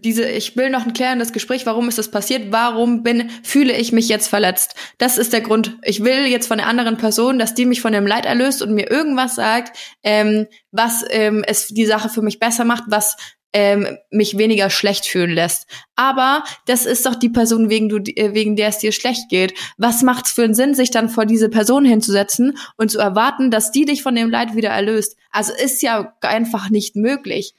[0.00, 3.92] diese, ich will noch ein klärendes Gespräch, warum ist das passiert, warum bin, fühle ich
[3.92, 4.74] mich jetzt verletzt.
[4.98, 5.76] Das ist der Grund.
[5.82, 8.74] Ich will jetzt von der anderen Person, dass die mich von dem Leid erlöst und
[8.74, 13.16] mir irgendwas sagt, ähm, was ähm, es die Sache für mich besser macht, was
[13.52, 15.66] ähm, mich weniger schlecht fühlen lässt.
[15.96, 19.54] Aber das ist doch die Person, wegen, du, äh, wegen der es dir schlecht geht.
[19.78, 23.72] Was macht's für einen Sinn, sich dann vor diese Person hinzusetzen und zu erwarten, dass
[23.72, 25.16] die dich von dem Leid wieder erlöst?
[25.30, 27.54] Also ist ja einfach nicht möglich.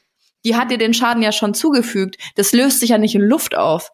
[0.45, 2.17] Die hat dir den Schaden ja schon zugefügt.
[2.35, 3.91] Das löst sich ja nicht in Luft auf.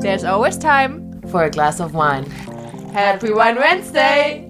[0.00, 2.26] There's always time for a glass of wine.
[2.92, 4.48] Happy Wine Wednesday!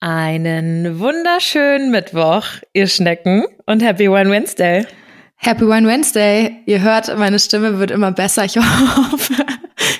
[0.00, 4.86] Einen wunderschönen Mittwoch, ihr Schnecken, und Happy Wine Wednesday.
[5.34, 6.62] Happy Wine Wednesday.
[6.66, 8.44] Ihr hört, meine Stimme wird immer besser.
[8.44, 9.44] Ich hoffe,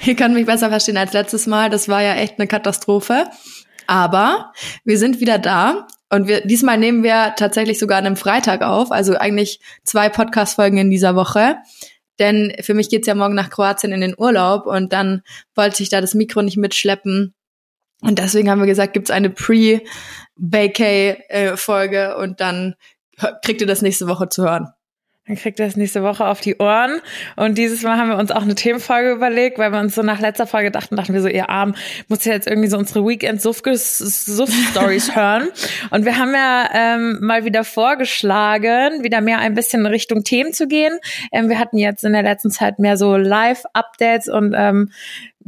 [0.04, 1.68] ihr könnt mich besser verstehen als letztes Mal.
[1.68, 3.24] Das war ja echt eine Katastrophe.
[3.88, 4.52] Aber
[4.84, 8.92] wir sind wieder da und wir diesmal nehmen wir tatsächlich sogar an einem Freitag auf,
[8.92, 11.56] also eigentlich zwei Podcast Folgen in dieser Woche.
[12.18, 15.22] Denn für mich geht's ja morgen nach Kroatien in den Urlaub und dann
[15.54, 17.34] wollte ich da das Mikro nicht mitschleppen
[18.00, 22.76] und deswegen haben wir gesagt, gibt's eine Pre-Vacay-Folge und dann
[23.44, 24.68] kriegt ihr das nächste Woche zu hören.
[25.28, 27.02] Dann kriegt ihr das nächste Woche auf die Ohren.
[27.36, 30.20] Und dieses Mal haben wir uns auch eine Themenfolge überlegt, weil wir uns so nach
[30.20, 31.74] letzter Folge dachten, dachten wir so, ihr Arm,
[32.08, 35.48] muss ja jetzt irgendwie so unsere Weekend-Suff-Stories hören.
[35.90, 40.54] Und wir haben ja ähm, mal wieder vorgeschlagen, wieder mehr ein bisschen in Richtung Themen
[40.54, 40.98] zu gehen.
[41.30, 44.90] Ähm, wir hatten jetzt in der letzten Zeit mehr so Live-Updates und ähm,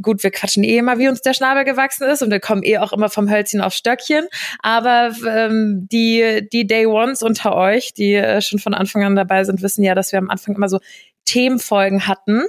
[0.01, 2.77] gut, wir quatschen eh immer, wie uns der Schnabel gewachsen ist und wir kommen eh
[2.77, 4.27] auch immer vom Hölzchen auf Stöckchen.
[4.59, 9.43] Aber ähm, die, die Day Ones unter euch, die äh, schon von Anfang an dabei
[9.43, 10.79] sind, wissen ja, dass wir am Anfang immer so
[11.25, 12.45] Themenfolgen hatten.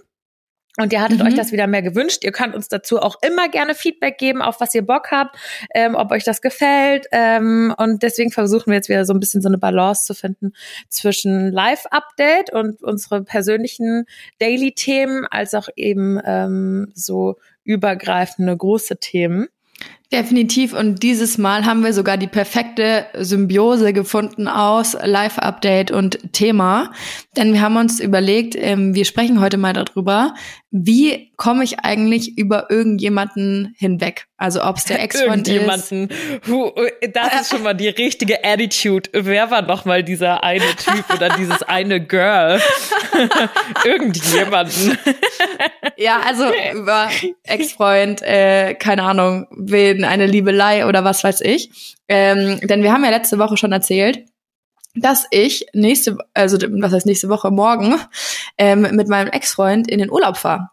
[0.78, 1.26] Und ihr hattet mhm.
[1.26, 2.24] euch das wieder mehr gewünscht.
[2.24, 5.36] Ihr könnt uns dazu auch immer gerne Feedback geben, auf was ihr Bock habt,
[5.74, 7.06] ähm, ob euch das gefällt.
[7.12, 10.54] Ähm, und deswegen versuchen wir jetzt wieder so ein bisschen so eine Balance zu finden
[10.88, 14.06] zwischen Live-Update und unsere persönlichen
[14.38, 19.48] Daily-Themen, als auch eben ähm, so übergreifende große Themen.
[20.12, 20.74] Definitiv.
[20.74, 26.92] Und dieses Mal haben wir sogar die perfekte Symbiose gefunden aus Live-Update und Thema.
[27.34, 30.34] Denn wir haben uns überlegt, ähm, wir sprechen heute mal darüber,
[30.70, 34.26] wie komme ich eigentlich über irgendjemanden hinweg?
[34.38, 35.54] Also ob es der Ex-Freund ist.
[35.54, 36.08] Irgendjemanden.
[37.12, 39.10] Das ist schon mal die richtige Attitude.
[39.12, 42.60] Wer war noch mal dieser eine Typ oder dieses eine Girl?
[43.84, 44.98] Irgendjemanden.
[45.96, 46.44] ja, also
[46.74, 47.08] über
[47.44, 51.96] Ex-Freund, äh, keine Ahnung, wen, eine Liebelei oder was weiß ich.
[52.08, 54.24] Ähm, denn wir haben ja letzte Woche schon erzählt,
[54.94, 57.96] dass ich nächste, also was heißt nächste Woche, morgen,
[58.58, 60.68] ähm, mit meinem Ex-Freund in den Urlaub fahre.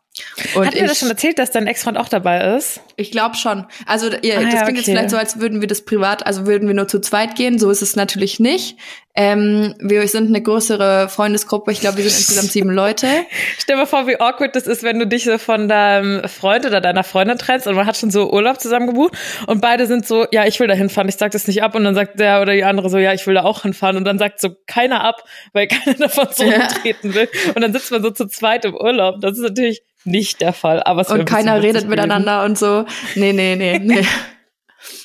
[0.55, 2.81] Und Hat dir das schon erzählt, dass dein Ex-Freund auch dabei ist?
[2.97, 3.65] Ich glaube schon.
[3.85, 4.75] Also ihr, ah, das ja, klingt okay.
[4.75, 7.57] jetzt vielleicht so, als würden wir das privat, also würden wir nur zu zweit gehen.
[7.59, 8.77] So ist es natürlich nicht.
[9.21, 11.73] Ähm, wir sind eine größere Freundesgruppe.
[11.73, 13.05] Ich glaube, wir sind insgesamt sieben Leute.
[13.57, 16.65] Stell dir mal vor, wie awkward das ist, wenn du dich so von deinem Freund
[16.65, 20.07] oder deiner Freundin trennst und man hat schon so Urlaub zusammen gebucht und beide sind
[20.07, 22.41] so, ja, ich will da hinfahren, ich sag das nicht ab und dann sagt der
[22.41, 25.03] oder die andere so, ja, ich will da auch hinfahren und dann sagt so keiner
[25.03, 27.15] ab, weil keiner davon zurücktreten ja.
[27.15, 29.19] will und dann sitzt man so zu zweit im Urlaub.
[29.19, 30.81] Das ist natürlich nicht der Fall.
[30.83, 32.85] Aber es und keiner redet miteinander und so.
[33.15, 34.05] Nee, nee, nee, nee.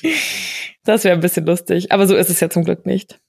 [0.85, 1.91] das wäre ein bisschen lustig.
[1.91, 3.19] Aber so ist es ja zum Glück nicht.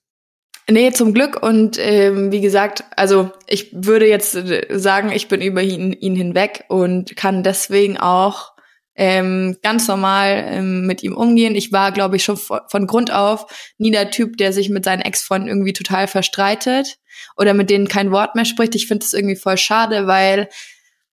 [0.69, 1.43] Nee, zum Glück.
[1.43, 6.17] Und ähm, wie gesagt, also ich würde jetzt äh, sagen, ich bin über ihn, ihn
[6.17, 8.57] hinweg und kann deswegen auch
[8.97, 11.55] ähm, ganz normal ähm, mit ihm umgehen.
[11.55, 15.03] Ich war, glaube ich, schon von Grund auf nie der Typ, der sich mit seinen
[15.03, 16.99] Ex-Freunden irgendwie total verstreitet
[17.37, 18.75] oder mit denen kein Wort mehr spricht.
[18.75, 20.49] Ich finde das irgendwie voll schade, weil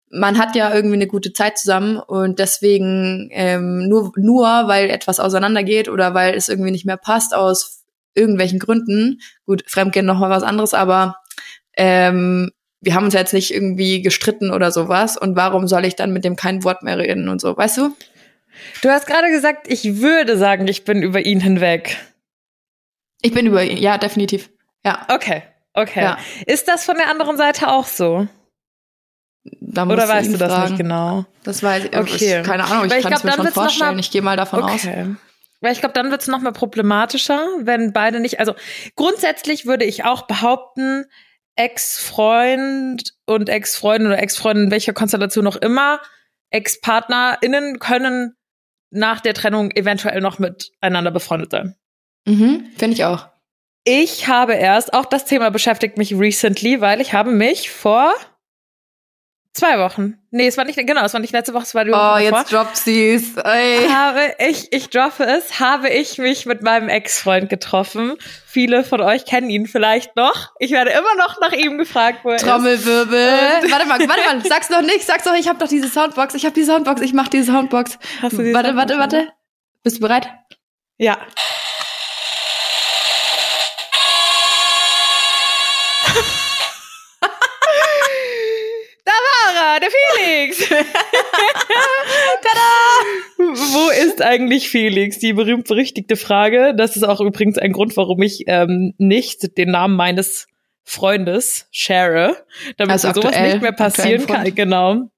[0.09, 5.19] man hat ja irgendwie eine gute Zeit zusammen und deswegen ähm, nur, nur weil etwas
[5.19, 7.82] auseinandergeht oder weil es irgendwie nicht mehr passt aus
[8.15, 11.17] irgendwelchen Gründen, gut, Fremdgehen noch mal was anderes, aber
[11.77, 12.51] ähm,
[12.81, 16.25] wir haben uns jetzt nicht irgendwie gestritten oder sowas und warum soll ich dann mit
[16.25, 17.95] dem kein Wort mehr reden und so, weißt du?
[18.81, 21.97] Du hast gerade gesagt, ich würde sagen, ich bin über ihn hinweg.
[23.21, 24.49] Ich bin über ihn, ja, definitiv.
[24.85, 25.05] Ja.
[25.07, 25.43] Okay,
[25.73, 26.01] okay.
[26.01, 26.17] Ja.
[26.45, 28.27] Ist das von der anderen Seite auch so?
[29.45, 30.71] Oder weißt du das fragen.
[30.71, 31.25] nicht genau?
[31.43, 32.39] Das weiß ich, okay.
[32.39, 33.99] Ich, keine Ahnung, ich, ich kann es mir schon vorstellen.
[33.99, 34.73] Ich gehe mal davon okay.
[34.73, 34.87] aus.
[35.63, 38.41] Weil ich glaube, dann wird es noch mal problematischer, wenn beide nicht.
[38.41, 38.53] Also
[38.97, 41.05] grundsätzlich würde ich auch behaupten,
[41.55, 46.01] Ex-Freund und Ex-Freundin oder Ex-Freundin, welcher Konstellation noch immer,
[46.49, 48.35] Ex-PartnerInnen können
[48.91, 51.75] nach der Trennung eventuell noch miteinander befreundet sein.
[52.25, 53.29] Mhm, finde ich auch.
[53.85, 58.13] Ich habe erst, auch das Thema beschäftigt mich recently, weil ich habe mich vor
[59.55, 60.17] Zwei Wochen.
[60.31, 62.17] Nee, es war nicht, genau, es war nicht letzte Woche, es war die Woche Oh,
[62.17, 63.37] jetzt droppt sie's.
[63.37, 63.87] Ey.
[63.87, 68.15] habe ich, ich droppe es, habe ich mich mit meinem Ex-Freund getroffen.
[68.47, 70.53] Viele von euch kennen ihn vielleicht noch.
[70.57, 72.45] Ich werde immer noch nach ihm gefragt, wo er ist.
[72.47, 73.69] Trommelwirbel.
[73.69, 76.45] warte mal, warte mal, sag's noch nicht, sag's doch, ich habe doch diese Soundbox, ich
[76.45, 77.99] habe die Soundbox, ich mach die Soundbox.
[78.23, 79.33] Hast du die warte, Soundbox warte, warte.
[79.83, 80.29] Bist du bereit?
[80.97, 81.17] Ja.
[89.83, 90.69] Der Felix.
[92.41, 92.59] Tada!
[93.37, 95.19] Wo ist eigentlich Felix?
[95.19, 96.73] Die berühmt-berüchtigte Frage.
[96.75, 100.47] Das ist auch übrigens ein Grund, warum ich ähm, nicht den Namen meines
[100.83, 102.35] Freundes share,
[102.77, 104.53] damit Also sowas nicht mehr passieren kann.
[104.55, 105.09] Genau.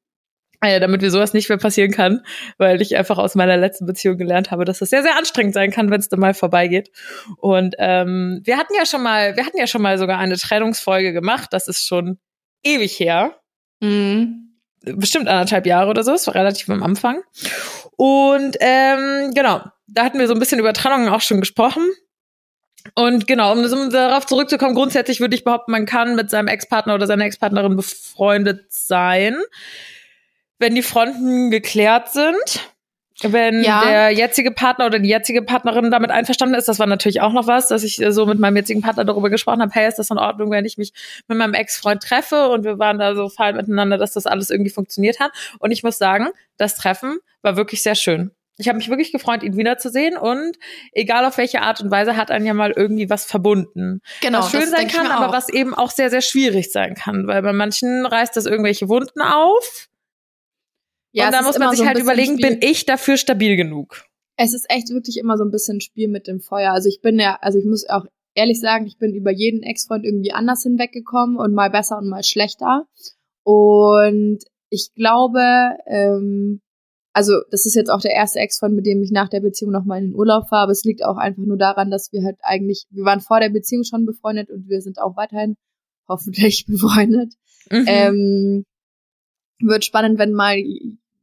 [0.62, 2.22] Äh, damit mir sowas nicht mehr passieren kann,
[2.58, 5.70] weil ich einfach aus meiner letzten Beziehung gelernt habe, dass das sehr, sehr anstrengend sein
[5.70, 6.92] kann, wenn es dann mal vorbeigeht.
[7.38, 11.14] Und ähm, wir hatten ja schon mal, wir hatten ja schon mal sogar eine Trennungsfolge
[11.14, 11.50] gemacht.
[11.52, 12.20] Das ist schon
[12.64, 13.36] ewig her
[13.82, 14.45] Mhm.
[14.94, 17.22] Bestimmt anderthalb Jahre oder so, es war relativ am Anfang.
[17.98, 21.84] Und ähm, genau, da hatten wir so ein bisschen über Trennungen auch schon gesprochen.
[22.94, 26.94] Und genau, um, um darauf zurückzukommen, grundsätzlich würde ich behaupten, man kann mit seinem Ex-Partner
[26.94, 29.38] oder seiner Ex-Partnerin befreundet sein,
[30.60, 32.75] wenn die Fronten geklärt sind.
[33.22, 33.84] Wenn Ja.
[33.86, 37.48] der jetzige Partner oder die jetzige Partnerin damit einverstanden ist, das war natürlich auch noch
[37.48, 40.10] was, dass ich äh, so mit meinem jetzigen Partner darüber gesprochen habe, hey, ist das
[40.10, 40.92] in Ordnung, wenn ich mich
[41.28, 44.72] mit meinem Ex-Freund treffe und wir waren da so fein miteinander, dass das alles irgendwie
[44.72, 45.32] funktioniert hat.
[45.60, 48.32] Und ich muss sagen, das Treffen war wirklich sehr schön.
[48.58, 50.58] Ich habe mich wirklich gefreut, ihn wiederzusehen und
[50.94, 54.02] egal auf welche Art und Weise hat einen ja mal irgendwie was verbunden.
[54.22, 57.28] Genau, was schön das sein kann, aber was eben auch sehr, sehr schwierig sein kann,
[57.28, 59.88] weil bei manchen reißt das irgendwelche Wunden auf.
[61.16, 62.58] Ja, und dann ist muss man sich so halt überlegen, Spiel.
[62.58, 64.04] bin ich dafür stabil genug?
[64.36, 66.74] Es ist echt wirklich immer so ein bisschen Spiel mit dem Feuer.
[66.74, 70.04] Also ich bin ja, also ich muss auch ehrlich sagen, ich bin über jeden Ex-Freund
[70.04, 72.86] irgendwie anders hinweggekommen und mal besser und mal schlechter.
[73.44, 74.40] Und
[74.70, 76.60] ich glaube, ähm,
[77.14, 80.00] also das ist jetzt auch der erste Ex-Freund, mit dem ich nach der Beziehung nochmal
[80.00, 80.64] in den Urlaub fahre.
[80.64, 83.50] Aber es liegt auch einfach nur daran, dass wir halt eigentlich, wir waren vor der
[83.50, 85.56] Beziehung schon befreundet und wir sind auch weiterhin
[86.10, 87.36] hoffentlich befreundet.
[87.72, 87.86] Mhm.
[87.88, 88.66] Ähm,
[89.60, 90.58] wird spannend, wenn mal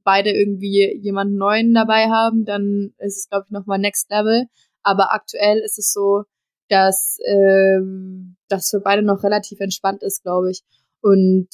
[0.05, 4.47] beide irgendwie jemanden neuen dabei haben, dann ist es, glaube ich, nochmal Next Level.
[4.83, 6.25] Aber aktuell ist es so,
[6.69, 10.63] dass ähm, das für beide noch relativ entspannt ist, glaube ich.
[11.01, 11.49] Und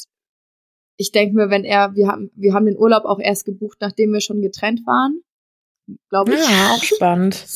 [0.97, 4.12] ich denke mir, wenn er, wir haben, wir haben den Urlaub auch erst gebucht, nachdem
[4.12, 5.23] wir schon getrennt waren,
[6.09, 6.41] glaube ich.
[6.41, 7.47] ja, auch spannend.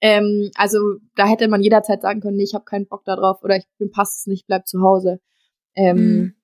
[0.00, 0.78] Ähm, also
[1.14, 3.64] da hätte man jederzeit sagen können, nee, ich habe keinen Bock da drauf oder ich
[3.78, 5.20] mir passt es nicht, bleib zu Hause.
[5.74, 6.34] Ähm, Mhm.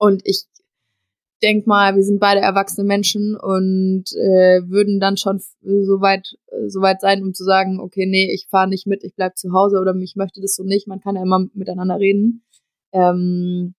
[0.00, 0.46] Und ich
[1.42, 6.80] denk mal, wir sind beide erwachsene Menschen und äh, würden dann schon so weit, so
[6.80, 9.78] weit sein, um zu sagen, okay, nee, ich fahre nicht mit, ich bleib zu Hause
[9.78, 10.86] oder ich möchte das so nicht.
[10.86, 12.44] Man kann ja immer miteinander reden.
[12.92, 13.74] Ähm,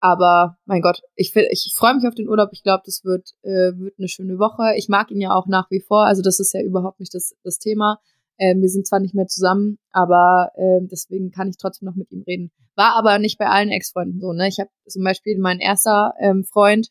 [0.00, 2.48] aber mein Gott, ich, ich freue mich auf den Urlaub.
[2.52, 4.74] Ich glaube, das wird, äh, wird eine schöne Woche.
[4.76, 6.06] Ich mag ihn ja auch nach wie vor.
[6.06, 7.98] Also das ist ja überhaupt nicht das, das Thema.
[8.38, 12.10] Ähm, wir sind zwar nicht mehr zusammen, aber ähm, deswegen kann ich trotzdem noch mit
[12.10, 12.50] ihm reden.
[12.74, 14.32] War aber nicht bei allen Ex-Freunden so.
[14.32, 14.48] Ne?
[14.48, 16.88] Ich habe zum Beispiel meinen erster ähm, Freund,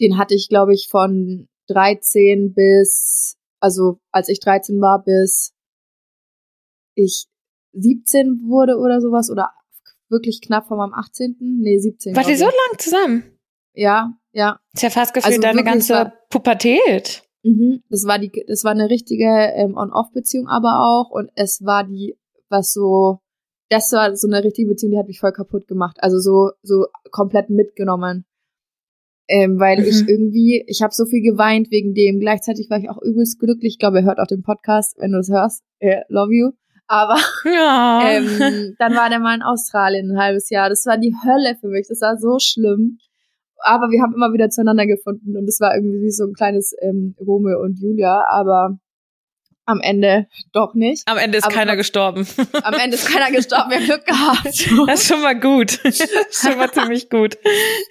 [0.00, 5.54] den hatte ich, glaube ich, von 13 bis, also als ich 13 war, bis
[6.94, 7.26] ich
[7.72, 9.50] 17 wurde oder sowas oder
[10.08, 11.36] wirklich knapp vor meinem 18.
[11.40, 12.14] Nee, 17.
[12.14, 13.38] Wart ihr so lang zusammen?
[13.72, 14.60] Ja, ja.
[14.72, 17.25] Ist ja fast gefühlt Also deine ganze Pubertät.
[17.46, 17.82] Mhm.
[17.90, 22.16] Das war die, das war eine richtige ähm, On-Off-Beziehung aber auch und es war die,
[22.48, 23.18] was so,
[23.70, 25.96] das war so eine richtige Beziehung, die hat mich voll kaputt gemacht.
[26.00, 28.24] Also so, so komplett mitgenommen.
[29.28, 30.08] Ähm, weil ich Mhm.
[30.08, 32.20] irgendwie, ich habe so viel geweint wegen dem.
[32.20, 33.72] Gleichzeitig war ich auch übelst glücklich.
[33.74, 35.62] Ich glaube, er hört auch den Podcast, wenn du das hörst.
[35.80, 36.50] Äh, love you.
[36.86, 38.02] Aber Ja.
[38.08, 40.68] ähm, dann war der mal in Australien ein halbes Jahr.
[40.68, 41.88] Das war die Hölle für mich.
[41.88, 42.98] Das war so schlimm.
[43.62, 46.74] Aber wir haben immer wieder zueinander gefunden und es war irgendwie wie so ein kleines
[46.82, 48.78] ähm, Romeo und Julia, aber
[49.66, 51.02] am Ende doch nicht.
[51.06, 52.26] Am Ende ist aber keiner gestorben.
[52.62, 54.88] Am Ende ist keiner gestorben, wir haben Glück gehabt.
[54.88, 55.84] Das ist schon mal gut.
[55.84, 57.36] Das ist schon mal ziemlich gut.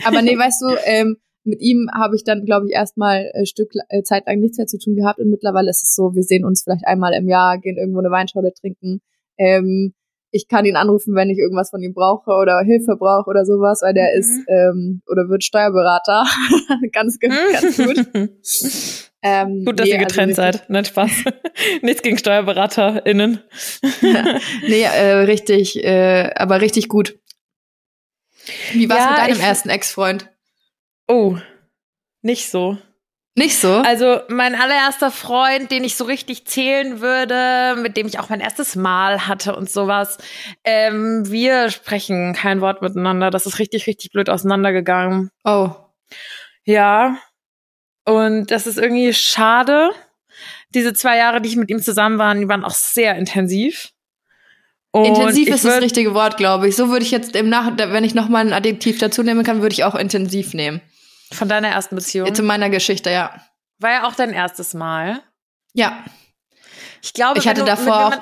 [0.05, 3.71] Aber nee, weißt du, ähm, mit ihm habe ich dann, glaube ich, erstmal ein Stück
[3.89, 6.45] äh, Zeit lang nichts mehr zu tun gehabt und mittlerweile ist es so, wir sehen
[6.45, 9.01] uns vielleicht einmal im Jahr, gehen irgendwo eine Weinschorle trinken.
[9.37, 9.93] Ähm,
[10.35, 13.81] ich kann ihn anrufen, wenn ich irgendwas von ihm brauche oder Hilfe brauche oder sowas,
[13.81, 14.19] weil der Mhm.
[14.19, 16.25] ist ähm, oder wird Steuerberater.
[16.91, 18.05] ganz, ge- ganz gut.
[19.27, 20.69] Ähm, Gut, dass nee, ihr getrennt also seid.
[20.69, 21.09] Nein, Spaß.
[21.81, 23.39] Nichts gegen SteuerberaterInnen.
[24.67, 27.17] nee, äh, richtig, äh, aber richtig gut.
[28.73, 30.29] Wie war's Ja, mit deinem ersten Ex-Freund?
[31.07, 31.37] Oh,
[32.21, 32.77] nicht so.
[33.37, 33.79] Nicht so?
[33.79, 38.39] Also mein allererster Freund, den ich so richtig zählen würde, mit dem ich auch mein
[38.39, 40.17] erstes Mal hatte und sowas.
[40.63, 43.31] Ähm, wir sprechen kein Wort miteinander.
[43.31, 45.31] Das ist richtig, richtig blöd auseinandergegangen.
[45.43, 45.71] Oh.
[46.63, 47.17] Ja.
[48.05, 49.89] Und das ist irgendwie schade.
[50.69, 53.91] Diese zwei Jahre, die ich mit ihm zusammen war, die waren auch sehr intensiv.
[54.91, 56.77] Und intensiv ist das richtige Wort, glaube ich.
[56.77, 59.61] So würde ich jetzt im Nach, wenn ich noch mal ein Adjektiv dazu nehmen kann,
[59.61, 60.79] würde ich auch intensiv nehmen.
[61.35, 62.33] Von deiner ersten Beziehung.
[62.33, 63.39] Zu meiner Geschichte, ja.
[63.79, 65.21] War ja auch dein erstes Mal.
[65.73, 66.03] Ja.
[67.01, 68.15] Ich glaube, Ich hatte du davor auch,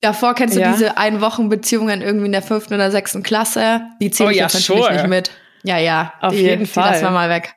[0.00, 0.72] davor kennst du Ja.
[0.72, 3.82] diese Ein-Wochen-Beziehungen irgendwie in der fünften oder sechsten Klasse.
[4.00, 4.92] Die zähle Oh ich ja, jetzt natürlich sure.
[4.94, 5.30] nicht mit.
[5.62, 6.14] Ja, ja.
[6.20, 6.90] Auf die, jeden die Fall.
[6.92, 7.54] lassen wir mal weg.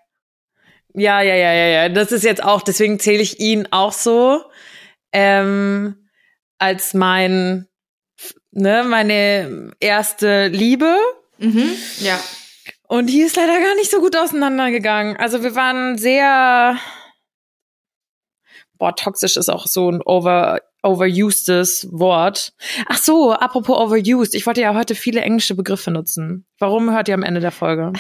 [0.94, 1.90] Ja, ja, ja, ja, ja.
[1.90, 4.44] Das ist jetzt auch, deswegen zähle ich ihn auch so
[5.14, 6.10] ähm,
[6.60, 7.68] als mein,
[8.52, 10.98] ne, meine erste Liebe.
[11.38, 11.72] Mhm.
[12.00, 12.20] Ja.
[12.88, 15.18] Und die ist leider gar nicht so gut auseinandergegangen.
[15.18, 16.78] Also wir waren sehr,
[18.78, 22.54] boah, toxisch ist auch so ein over, overusedes Wort.
[22.88, 24.36] Ach so, apropos overused.
[24.36, 26.46] Ich wollte ja heute viele englische Begriffe nutzen.
[26.60, 27.92] Warum hört ihr am Ende der Folge?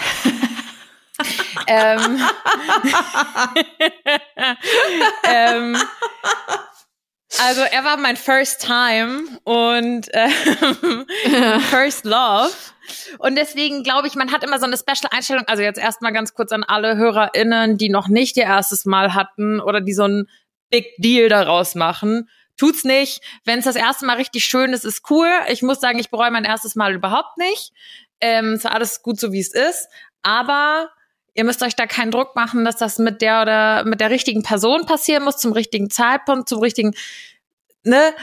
[1.67, 2.19] ähm,
[5.25, 5.77] ähm,
[7.39, 11.05] also er war mein First Time und ähm,
[11.69, 12.51] First Love.
[13.19, 15.45] Und deswegen glaube ich, man hat immer so eine Special-Einstellung.
[15.47, 19.59] Also jetzt erstmal ganz kurz an alle HörerInnen, die noch nicht ihr erstes Mal hatten
[19.59, 20.27] oder die so ein
[20.69, 22.29] Big Deal daraus machen.
[22.57, 23.21] Tut's nicht.
[23.45, 25.29] Wenn es das erste Mal richtig schön ist, ist cool.
[25.49, 27.71] Ich muss sagen, ich bereue mein erstes Mal überhaupt nicht.
[28.19, 29.87] Ähm, es war alles gut so, wie es ist.
[30.23, 30.89] Aber
[31.35, 34.41] ihr müsst euch da keinen Druck machen, dass das mit der oder mit der richtigen
[34.41, 36.95] Person passieren muss, zum richtigen Zeitpunkt, zum richtigen,
[37.83, 38.13] ne?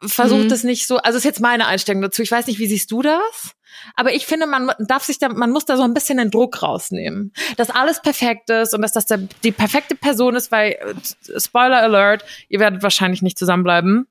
[0.00, 0.52] Versucht Mhm.
[0.52, 0.96] es nicht so.
[0.96, 2.22] Also ist jetzt meine Einstellung dazu.
[2.22, 3.52] Ich weiß nicht, wie siehst du das?
[3.94, 6.62] Aber ich finde, man darf sich da, man muss da so ein bisschen den Druck
[6.62, 7.32] rausnehmen.
[7.56, 11.78] Dass alles perfekt ist und dass das der, die perfekte Person ist, weil, äh, Spoiler
[11.78, 14.06] Alert, ihr werdet wahrscheinlich nicht zusammenbleiben.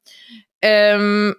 [0.61, 1.35] Ähm,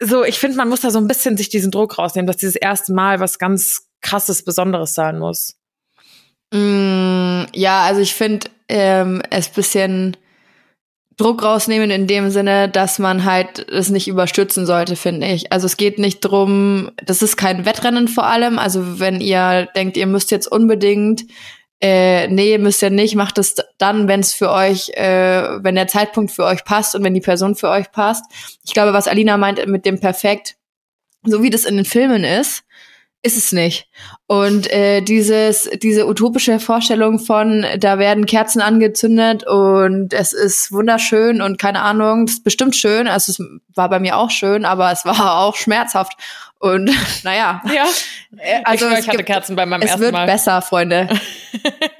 [0.00, 2.56] so, ich finde, man muss da so ein bisschen sich diesen Druck rausnehmen, dass dieses
[2.56, 5.56] erste Mal was ganz krasses, Besonderes sein muss.
[6.52, 10.16] Mm, ja, also ich finde ähm, es bisschen
[11.16, 15.52] Druck rausnehmen in dem Sinne, dass man halt es nicht überstürzen sollte, finde ich.
[15.52, 18.58] Also es geht nicht drum, das ist kein Wettrennen vor allem.
[18.58, 21.24] Also wenn ihr denkt, ihr müsst jetzt unbedingt,
[21.80, 25.88] äh, nee, müsst ihr nicht, macht es dann, wenn es für euch, äh, wenn der
[25.88, 28.24] Zeitpunkt für euch passt und wenn die Person für euch passt.
[28.64, 30.56] Ich glaube, was Alina meint mit dem Perfekt,
[31.24, 32.64] so wie das in den Filmen ist,
[33.24, 33.88] ist es nicht.
[34.26, 41.40] Und äh, dieses, diese utopische Vorstellung von, da werden Kerzen angezündet und es ist wunderschön
[41.40, 43.06] und keine Ahnung, es ist bestimmt schön.
[43.06, 43.38] Also es
[43.76, 46.14] war bei mir auch schön, aber es war auch schmerzhaft.
[46.58, 46.90] Und
[47.24, 47.86] naja, Ja.
[48.38, 50.26] äh, Also ich, es, ich hatte gibt, Kerzen bei meinem es ersten wird Mal.
[50.26, 51.08] besser, Freunde.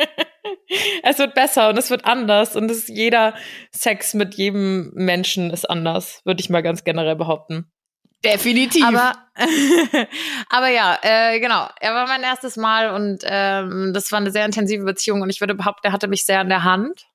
[1.03, 3.35] es wird besser und es wird anders und es, jeder
[3.71, 7.72] Sex mit jedem Menschen ist anders, würde ich mal ganz generell behaupten.
[8.25, 8.85] Definitiv.
[8.85, 9.13] Aber,
[10.49, 11.69] aber ja, äh, genau.
[11.81, 15.41] Er war mein erstes Mal und ähm, das war eine sehr intensive Beziehung und ich
[15.41, 17.07] würde behaupten, er hatte mich sehr an der Hand.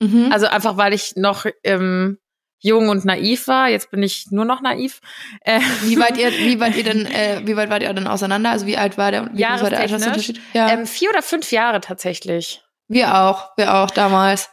[0.00, 0.30] mhm.
[0.30, 2.18] Also einfach, weil ich noch ähm,
[2.60, 3.68] jung und naiv war.
[3.68, 5.00] Jetzt bin ich nur noch naiv.
[5.42, 8.50] Äh, wie weit ihr, wie weit ihr denn, äh, wie weit wart ihr denn auseinander?
[8.50, 9.30] Also wie alt war der?
[9.32, 9.80] Wie war der?
[9.80, 10.40] Altersunterschied?
[10.52, 10.68] Ja.
[10.70, 12.62] ähm, vier oder fünf Jahre tatsächlich.
[12.88, 14.50] wir auch, wir auch damals.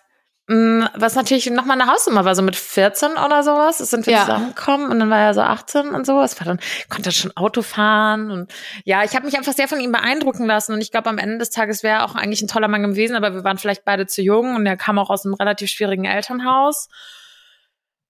[0.47, 3.77] Mm, Was natürlich nochmal eine Hausnummer war, so mit 14 oder sowas.
[3.77, 4.19] Sind wir Ja.
[4.21, 6.21] zusammengekommen und dann war er so 18 und so.
[6.21, 6.59] Es war dann,
[6.89, 8.51] konnte er schon Auto fahren und
[8.83, 11.38] ja, ich habe mich einfach sehr von ihm beeindrucken lassen und ich glaube, am Ende
[11.38, 14.05] des Tages wäre er auch eigentlich ein toller Mann gewesen, aber wir waren vielleicht beide
[14.05, 16.89] zu jung und er kam auch aus einem relativ schwierigen Elternhaus.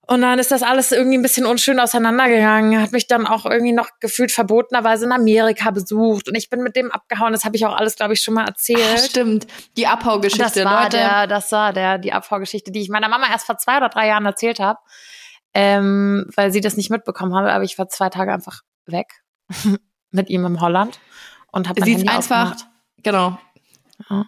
[0.05, 2.74] Und dann ist das alles irgendwie ein bisschen unschön auseinandergegangen.
[2.74, 6.62] Er hat mich dann auch irgendwie noch gefühlt verbotenerweise in Amerika besucht und ich bin
[6.62, 7.31] mit dem abgehauen.
[7.31, 8.81] Das habe ich auch alles, glaube ich, schon mal erzählt.
[8.98, 9.48] Ach, stimmt.
[9.77, 10.98] Die Abhaugeschichte, Das war Leute.
[10.98, 14.07] der, das war der, die Abvorgeschichte, die ich meiner Mama erst vor zwei oder drei
[14.07, 14.79] Jahren erzählt habe,
[15.53, 17.53] ähm, weil sie das nicht mitbekommen habe.
[17.53, 19.07] Aber ich war zwei Tage einfach weg
[20.12, 21.00] mit ihm im Holland
[21.53, 22.67] und habe mein Handy einfach, aufgemacht.
[23.03, 23.39] genau.
[24.10, 24.25] Ja,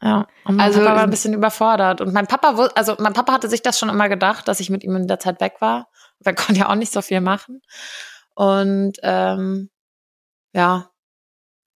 [0.00, 2.00] und mein Also- Papa war ein bisschen überfordert.
[2.00, 4.84] Und mein Papa, also mein Papa hatte sich das schon immer gedacht, dass ich mit
[4.84, 5.88] ihm in der Zeit weg war.
[6.20, 7.62] Wir konnten ja auch nicht so viel machen.
[8.34, 9.70] Und ähm,
[10.52, 10.90] ja,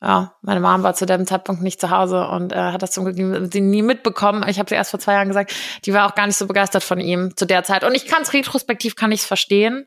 [0.00, 3.04] ja, meine Mom war zu dem Zeitpunkt nicht zu Hause und äh, hat das zum
[3.04, 3.16] Glück
[3.54, 4.44] nie mitbekommen.
[4.48, 6.82] Ich habe sie erst vor zwei Jahren gesagt, die war auch gar nicht so begeistert
[6.82, 7.84] von ihm zu der Zeit.
[7.84, 9.86] Und ich kann es retrospektiv, kann ich es verstehen.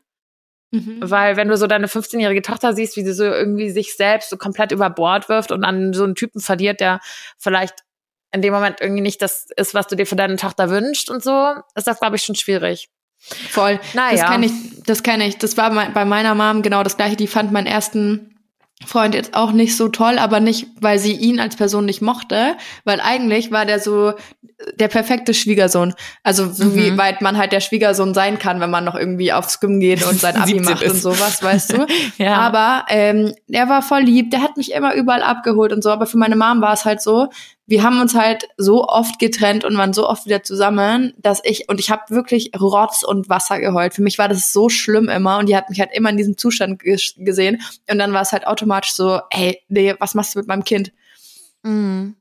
[0.70, 0.98] Mhm.
[1.00, 4.36] Weil wenn du so deine 15-jährige Tochter siehst, wie sie so irgendwie sich selbst so
[4.38, 7.00] komplett über Bord wirft und an so einen Typen verliert, der
[7.38, 7.84] vielleicht
[8.36, 11.22] in dem Moment irgendwie nicht das ist, was du dir für deine Tochter wünschst und
[11.22, 12.88] so, ist das, glaube ich, schon schwierig.
[13.18, 13.80] Voll.
[13.94, 14.22] Naja.
[14.22, 14.52] Das kenne ich,
[14.84, 15.38] das kenne ich.
[15.38, 17.16] Das war bei meiner Mom genau das gleiche.
[17.16, 18.36] Die fand meinen ersten
[18.84, 22.56] Freund jetzt auch nicht so toll, aber nicht, weil sie ihn als Person nicht mochte,
[22.84, 24.12] weil eigentlich war der so
[24.76, 25.92] der perfekte Schwiegersohn.
[26.22, 26.74] Also so Mhm.
[26.76, 30.02] wie weit man halt der Schwiegersohn sein kann, wenn man noch irgendwie aufs Gym geht
[30.06, 30.92] und sein Abi 17 macht ist.
[30.92, 31.86] und sowas, weißt du.
[32.18, 32.36] Ja.
[32.36, 35.90] Aber ähm, der war voll lieb, der hat mich immer überall abgeholt und so.
[35.90, 37.28] Aber für meine Mom war es halt so,
[37.66, 41.68] wir haben uns halt so oft getrennt und waren so oft wieder zusammen, dass ich,
[41.68, 43.92] und ich habe wirklich Rotz und Wasser geheult.
[43.92, 46.38] Für mich war das so schlimm immer und die hat mich halt immer in diesem
[46.38, 47.60] Zustand ges gesehen.
[47.90, 50.92] Und dann war es halt automatisch so, hey, nee, was machst du mit meinem Kind?
[51.62, 52.14] Mhm.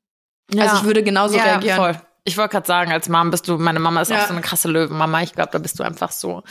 [0.57, 1.77] Also ich würde genauso ja, reagieren.
[1.77, 1.95] Voll.
[2.27, 4.23] Ich wollte gerade sagen, als Mom bist du, meine Mama ist Ja.
[4.23, 5.21] auch so eine krasse Löwenmama.
[5.21, 6.43] Ich glaube, da bist du einfach so.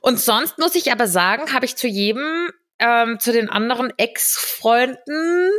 [0.00, 5.50] Und sonst muss ich aber sagen, habe ich zu jedem, ähm, zu den anderen Ex-Freunden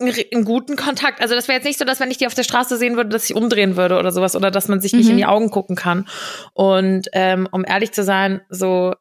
[0.00, 1.20] einen, guten Kontakt.
[1.20, 3.10] Also das wäre jetzt nicht so, dass wenn ich die auf der Straße sehen würde,
[3.10, 5.12] dass ich umdrehen würde oder sowas oder dass man sich nicht Mhm.
[5.12, 6.08] in die Augen gucken kann.
[6.54, 8.94] Und ähm, um ehrlich zu sein, so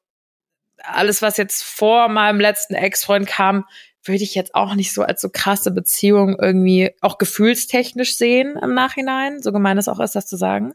[0.84, 3.66] alles, was jetzt vor meinem letzten Ex-Freund kam,
[4.04, 8.74] würde ich jetzt auch nicht so als so krasse Beziehung irgendwie auch gefühlstechnisch sehen im
[8.74, 9.42] Nachhinein.
[9.42, 10.74] So gemein es auch ist, das zu sagen.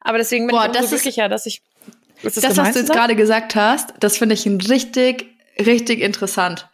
[0.00, 1.62] Aber deswegen bin Boah, ich das ist- glücklicher, dass ich.
[2.22, 5.26] Ist Das, gemein was du jetzt gerade gesagt hast, das finde ich ein richtig,
[5.58, 6.68] richtig interessant.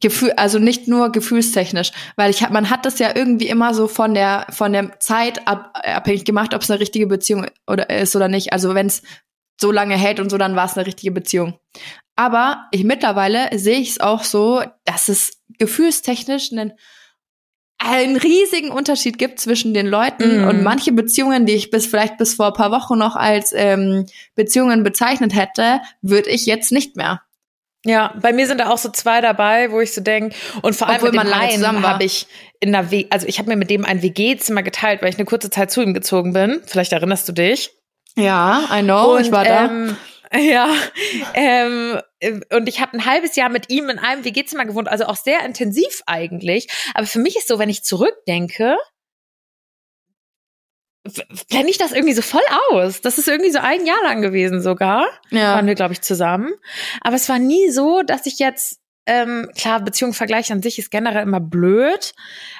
[0.00, 3.86] Gefühl, also nicht nur gefühlstechnisch, weil ich hab, man hat das ja irgendwie immer so
[3.86, 8.16] von der von der Zeit ab, abhängig gemacht, ob es eine richtige Beziehung oder ist
[8.16, 8.52] oder nicht.
[8.52, 9.02] Also wenn es
[9.60, 11.58] so lange hält und so, dann war es eine richtige Beziehung.
[12.16, 16.72] Aber ich mittlerweile sehe ich es auch so, dass es gefühlstechnisch einen
[17.84, 20.48] einen riesigen Unterschied gibt zwischen den Leuten Mhm.
[20.48, 24.06] und manche Beziehungen, die ich bis vielleicht bis vor ein paar Wochen noch als ähm,
[24.36, 27.22] Beziehungen bezeichnet hätte, würde ich jetzt nicht mehr.
[27.84, 30.86] Ja, bei mir sind da auch so zwei dabei, wo ich so denke, und vor
[30.86, 31.94] allem Obwohl mit dem einen zusammen war.
[31.94, 32.28] habe ich
[32.60, 35.24] in der W, also ich habe mir mit dem ein WG-Zimmer geteilt, weil ich eine
[35.24, 36.62] kurze Zeit zu ihm gezogen bin.
[36.66, 37.72] Vielleicht erinnerst du dich.
[38.16, 39.68] Ja, I know, ich war da.
[40.34, 40.74] Ähm, ja,
[42.20, 45.16] ähm, und ich habe ein halbes Jahr mit ihm in einem WG-Zimmer gewohnt, also auch
[45.16, 46.68] sehr intensiv eigentlich.
[46.94, 48.76] Aber für mich ist so, wenn ich zurückdenke,
[51.48, 53.00] blende ich das irgendwie so voll aus.
[53.00, 55.06] Das ist irgendwie so ein Jahr lang gewesen sogar.
[55.30, 55.56] Ja.
[55.56, 56.52] Waren wir, glaube ich, zusammen.
[57.00, 60.90] Aber es war nie so, dass ich jetzt, ähm, klar, Beziehung Vergleich an sich ist
[60.90, 62.14] generell immer blöd.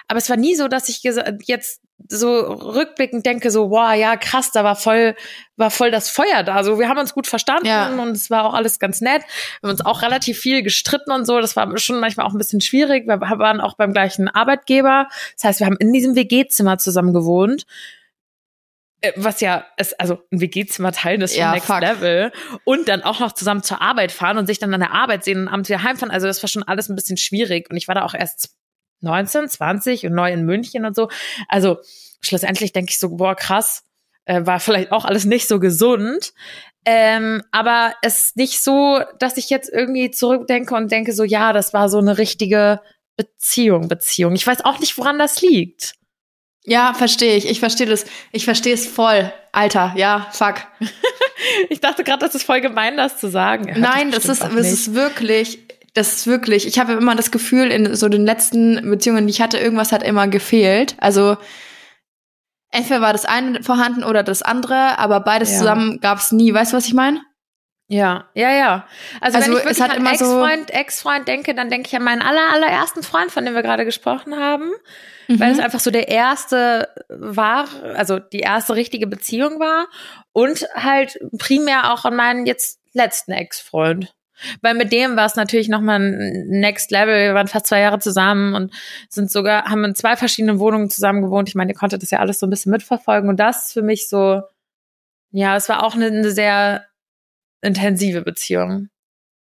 [0.08, 4.50] Aber es war nie so, dass ich jetzt so rückblickend denke, so, wow, ja, krass,
[4.52, 5.14] da war voll,
[5.56, 6.64] war voll das Feuer da.
[6.64, 7.88] So, wir haben uns gut verstanden Ja.
[7.88, 9.22] und es war auch alles ganz nett.
[9.60, 11.40] Wir haben uns auch relativ viel gestritten und so.
[11.40, 13.06] Das war schon manchmal auch ein bisschen schwierig.
[13.06, 15.08] Wir waren auch beim gleichen Arbeitgeber.
[15.36, 17.66] Das heißt, wir haben in diesem WG-Zimmer zusammen gewohnt.
[19.00, 21.80] Äh, Was ja, ist, also ein WG-Zimmer teilen ist schon Ja, Next fuck.
[21.80, 22.32] Level.
[22.64, 25.42] Und dann auch noch zusammen zur Arbeit fahren und sich dann an der Arbeit sehen
[25.42, 26.10] und abends wieder heimfahren.
[26.10, 27.68] Also das war schon alles ein bisschen schwierig.
[27.70, 28.54] Und ich war da auch erst
[29.02, 31.08] 19, 20 und neu in München und so.
[31.48, 31.78] Also
[32.20, 33.84] schlussendlich denke ich so, boah, krass,
[34.24, 36.32] äh, war vielleicht auch alles nicht so gesund.
[36.84, 41.52] Ähm, aber es ist nicht so, dass ich jetzt irgendwie zurückdenke und denke so, ja,
[41.52, 42.80] das war so eine richtige
[43.16, 44.34] Beziehung, Beziehung.
[44.34, 45.94] Ich weiß auch nicht, woran das liegt.
[46.64, 47.48] Ja, verstehe ich.
[47.48, 48.04] Ich verstehe das.
[48.30, 49.32] Ich verstehe es voll.
[49.52, 50.56] Alter, ja, fuck.
[51.70, 53.74] Ich dachte gerade, das ist voll gemein, das zu sagen.
[53.76, 55.58] Nein, das bestimmt ist, das ist wirklich,
[55.94, 56.66] das ist wirklich.
[56.66, 60.02] Ich habe immer das Gefühl, in so den letzten Beziehungen, die ich hatte, irgendwas hat
[60.02, 60.96] immer gefehlt.
[60.98, 61.36] Also
[62.70, 65.58] entweder war das eine vorhanden oder das andere, aber beides Ja.
[65.58, 66.52] zusammen gab es nie.
[66.54, 67.20] Weißt du, was ich meine?
[67.88, 68.86] Ja, ja, ja.
[69.20, 72.02] Also, Also, wenn ich wirklich an immer so- Ex-Freund, Ex-Freund denke, dann denke ich an
[72.04, 74.70] meinen aller, allerersten Freund, von dem wir gerade gesprochen haben.
[75.28, 75.64] Weil es Mhm.
[75.64, 79.88] einfach so der erste war, also die erste richtige Beziehung war.
[80.32, 84.14] Und halt primär auch an meinen jetzt letzten Ex-Freund.
[84.60, 87.14] Weil mit dem war es natürlich nochmal ein Next Level.
[87.14, 88.72] Wir waren fast zwei Jahre zusammen und
[89.08, 91.48] sind sogar, haben in zwei verschiedenen Wohnungen zusammen gewohnt.
[91.48, 93.28] Ich meine, ihr konntet das ja alles so ein bisschen mitverfolgen.
[93.28, 94.42] Und das ist für mich so,
[95.30, 96.84] ja, es war auch eine, eine sehr
[97.62, 98.88] intensive Beziehung.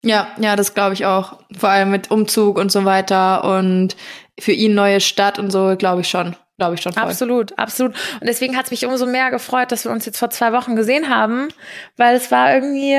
[0.04, 1.40] Ja, ja, das glaube ich auch.
[1.56, 3.96] Vor allem mit Umzug und so weiter und
[4.40, 6.36] für ihn neue Stadt und so, glaube ich schon.
[6.58, 7.04] Glaube ich schon voll.
[7.04, 7.96] Absolut, absolut.
[8.20, 10.76] Und deswegen hat es mich umso mehr gefreut, dass wir uns jetzt vor zwei Wochen
[10.76, 11.50] gesehen haben,
[11.98, 12.98] weil es war irgendwie,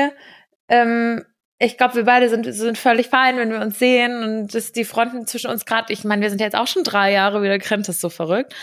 [0.69, 1.23] ähm,
[1.63, 4.85] ich glaube, wir beide sind, sind völlig fein, wenn wir uns sehen und dass die
[4.85, 7.89] Fronten zwischen uns gerade, ich meine, wir sind jetzt auch schon drei Jahre wieder das
[7.89, 8.53] ist so verrückt.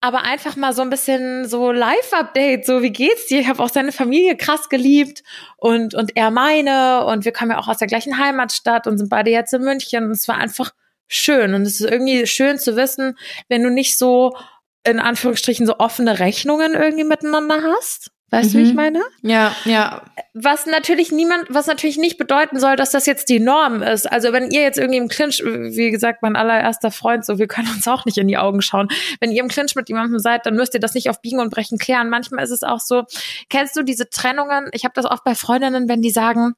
[0.00, 3.40] Aber einfach mal so ein bisschen so Live-Update, so wie geht's dir?
[3.40, 5.24] Ich habe auch seine Familie krass geliebt
[5.56, 9.10] und, und er meine und wir kommen ja auch aus der gleichen Heimatstadt und sind
[9.10, 10.70] beide jetzt in München und es war einfach
[11.08, 13.18] schön und es ist irgendwie schön zu wissen,
[13.48, 14.36] wenn du nicht so
[14.84, 18.12] in Anführungsstrichen so offene Rechnungen irgendwie miteinander hast.
[18.30, 18.68] Weißt du, wie Mhm.
[18.68, 19.02] ich meine?
[19.22, 20.02] Ja, ja.
[20.34, 24.10] Was natürlich niemand, was natürlich nicht bedeuten soll, dass das jetzt die Norm ist.
[24.10, 27.68] Also wenn ihr jetzt irgendwie im Clinch, wie gesagt, mein allererster Freund, so wir können
[27.74, 28.88] uns auch nicht in die Augen schauen.
[29.20, 31.50] Wenn ihr im Clinch mit jemandem seid, dann müsst ihr das nicht auf Biegen und
[31.50, 32.10] Brechen klären.
[32.10, 33.04] Manchmal ist es auch so,
[33.48, 34.68] kennst du diese Trennungen?
[34.72, 36.54] Ich habe das oft bei Freundinnen, wenn die sagen,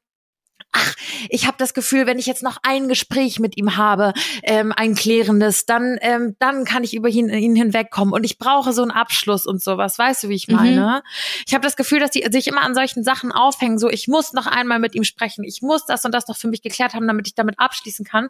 [0.73, 0.95] ach,
[1.29, 4.95] ich habe das Gefühl, wenn ich jetzt noch ein Gespräch mit ihm habe, ähm, ein
[4.95, 8.91] klärendes, dann, ähm, dann kann ich über ihn, ihn hinwegkommen und ich brauche so einen
[8.91, 9.99] Abschluss und sowas.
[9.99, 10.55] Weißt du, wie ich Mhm.
[10.57, 11.03] meine?
[11.47, 13.79] Ich habe das Gefühl, dass die sich immer an solchen Sachen aufhängen.
[13.79, 15.45] So, ich muss noch einmal mit ihm sprechen.
[15.45, 18.29] Ich muss das und das noch für mich geklärt haben, damit ich damit abschließen kann.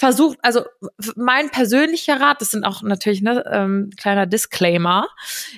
[0.00, 0.64] Versucht, also
[1.14, 5.06] mein persönlicher Rat, das sind auch natürlich ne, ähm, kleiner Disclaimer,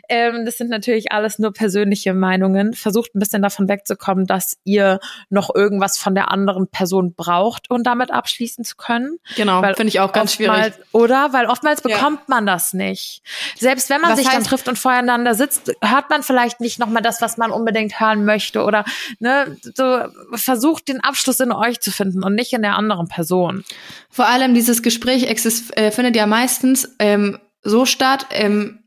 [0.08, 2.74] ähm, das sind natürlich alles nur persönliche Meinungen.
[2.74, 4.98] Versucht ein bisschen davon wegzukommen, dass ihr
[5.30, 9.18] noch irgendwas von der anderen Person braucht, um damit abschließen zu können.
[9.36, 10.88] Genau, finde ich auch ganz oftmals, schwierig.
[10.90, 11.32] Oder?
[11.32, 11.94] Weil oftmals Ja.
[11.94, 13.22] bekommt man das nicht.
[13.56, 17.02] Selbst wenn man Was sich dann trifft und voreinander sitzt, hört man vielleicht nicht nochmal
[17.02, 18.64] das, was man unbedingt hören möchte.
[18.64, 18.84] Oder
[19.20, 20.00] ne, so
[20.34, 23.62] versucht den Abschluss in euch zu finden und nicht in der anderen Person.
[24.10, 28.82] Vor allem dieses Gespräch äh, findet ja meistens ähm, so statt, ähm,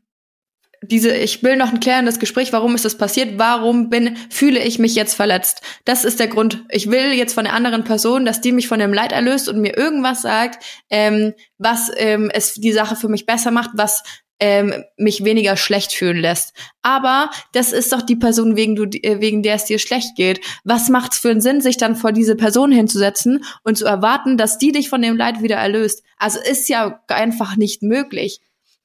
[0.82, 4.78] diese, ich will noch ein klärendes Gespräch, warum ist das passiert, warum bin, fühle ich
[4.78, 5.62] mich jetzt verletzt.
[5.84, 6.64] Das ist der Grund.
[6.70, 9.60] Ich will jetzt von der anderen Person, dass die mich von dem Leid erlöst und
[9.60, 14.02] mir irgendwas sagt, ähm, was ähm, es die Sache für mich besser macht, was
[14.38, 16.52] ähm, mich weniger schlecht fühlen lässt.
[16.82, 20.40] Aber das ist doch die Person, wegen, du, äh, wegen der es dir schlecht geht.
[20.64, 24.36] Was macht es für einen Sinn, sich dann vor diese Person hinzusetzen und zu erwarten,
[24.36, 26.02] dass die dich von dem Leid wieder erlöst?
[26.18, 28.40] Also ist ja einfach nicht möglich.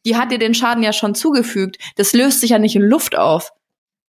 [0.05, 1.77] Die hat dir den Schaden ja schon zugefügt.
[1.95, 3.51] Das löst sich ja nicht in Luft auf.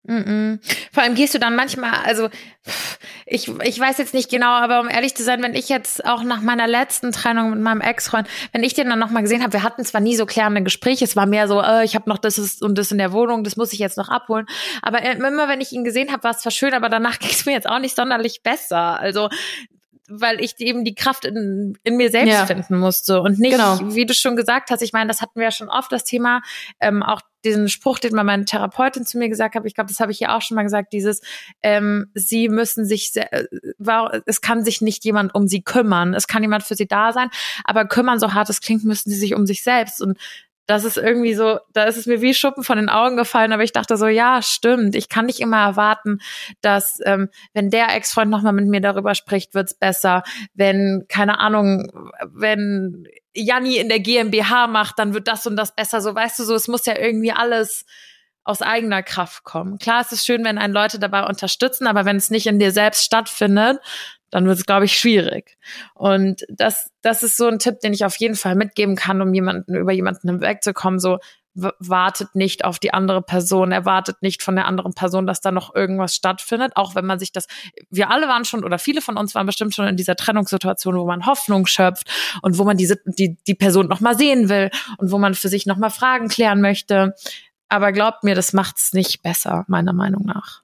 [0.05, 0.59] Mm-mm.
[0.93, 2.29] Vor allem gehst du dann manchmal, also
[3.25, 6.25] ich, ich weiß jetzt nicht genau, aber um ehrlich zu sein, wenn ich jetzt auch
[6.25, 9.63] nach meiner letzten Trennung mit meinem Ex-Freund, wenn ich den dann nochmal gesehen habe, wir
[9.63, 12.61] hatten zwar nie so klärende Gespräche, es war mehr so, äh, ich habe noch das
[12.61, 14.47] und das in der Wohnung, das muss ich jetzt noch abholen.
[14.83, 17.31] Aber äh, immer wenn ich ihn gesehen habe, war es zwar schön, aber danach ging
[17.31, 18.99] es mir jetzt auch nicht sonderlich besser.
[18.99, 19.29] Also
[20.21, 22.47] weil ich eben die Kraft in, in mir selbst Ja.
[22.47, 23.21] finden musste.
[23.23, 23.79] Und nicht, Genau.
[23.95, 26.43] wie du schon gesagt hast, ich meine, das hatten wir ja schon oft das Thema,
[26.81, 29.99] ähm, auch diesen Spruch, den mal meine Therapeutin zu mir gesagt hat, ich glaube, das
[29.99, 31.23] habe ich ja auch schon mal gesagt, dieses,
[31.63, 33.47] ähm, sie müssen sich, äh,
[34.27, 37.31] es kann sich nicht jemand um sie kümmern, es kann jemand für sie da sein,
[37.65, 40.01] aber kümmern, so hart es klingt, müssen sie sich um sich selbst.
[40.01, 40.19] Und
[40.67, 43.65] das ist irgendwie so, da ist es mir wie Schuppen von den Augen gefallen, aber
[43.65, 46.19] ich dachte so, ja, stimmt, ich kann nicht immer erwarten,
[46.61, 50.23] dass ähm, wenn der Ex-Freund nochmal mit mir darüber spricht, wird's besser.
[50.55, 51.91] Wenn, keine Ahnung,
[52.33, 56.01] wenn Janni in der GmbH macht, dann wird das und das besser.
[56.01, 57.85] So, weißt du, so, es muss ja irgendwie alles
[58.45, 59.79] aus eigener Kraft kommen.
[59.79, 62.73] Klar, es ist schön, wenn einen Leute dabei unterstützen, aber wenn es nicht in dir
[62.73, 63.79] selbst stattfindet,
[64.33, 65.57] dann wird es, glaube ich, schwierig.
[65.95, 69.33] Und das, das ist so ein Tipp, den ich auf jeden Fall mitgeben kann, um
[69.33, 70.99] jemanden, über jemanden hinwegzukommen.
[70.99, 71.19] So,
[71.55, 75.75] wartet nicht auf die andere Person, erwartet nicht von der anderen Person, dass da noch
[75.75, 77.47] irgendwas stattfindet, auch wenn man sich das,
[77.91, 81.05] wir alle waren schon oder viele von uns waren bestimmt schon in dieser Trennungssituation, wo
[81.05, 82.09] man Hoffnung schöpft
[82.41, 85.49] und wo man diese, die, die Person noch mal sehen will und wo man für
[85.49, 87.15] sich noch mal Fragen klären möchte.
[87.69, 90.63] Aber glaubt mir, das macht's nicht besser, meiner Meinung nach.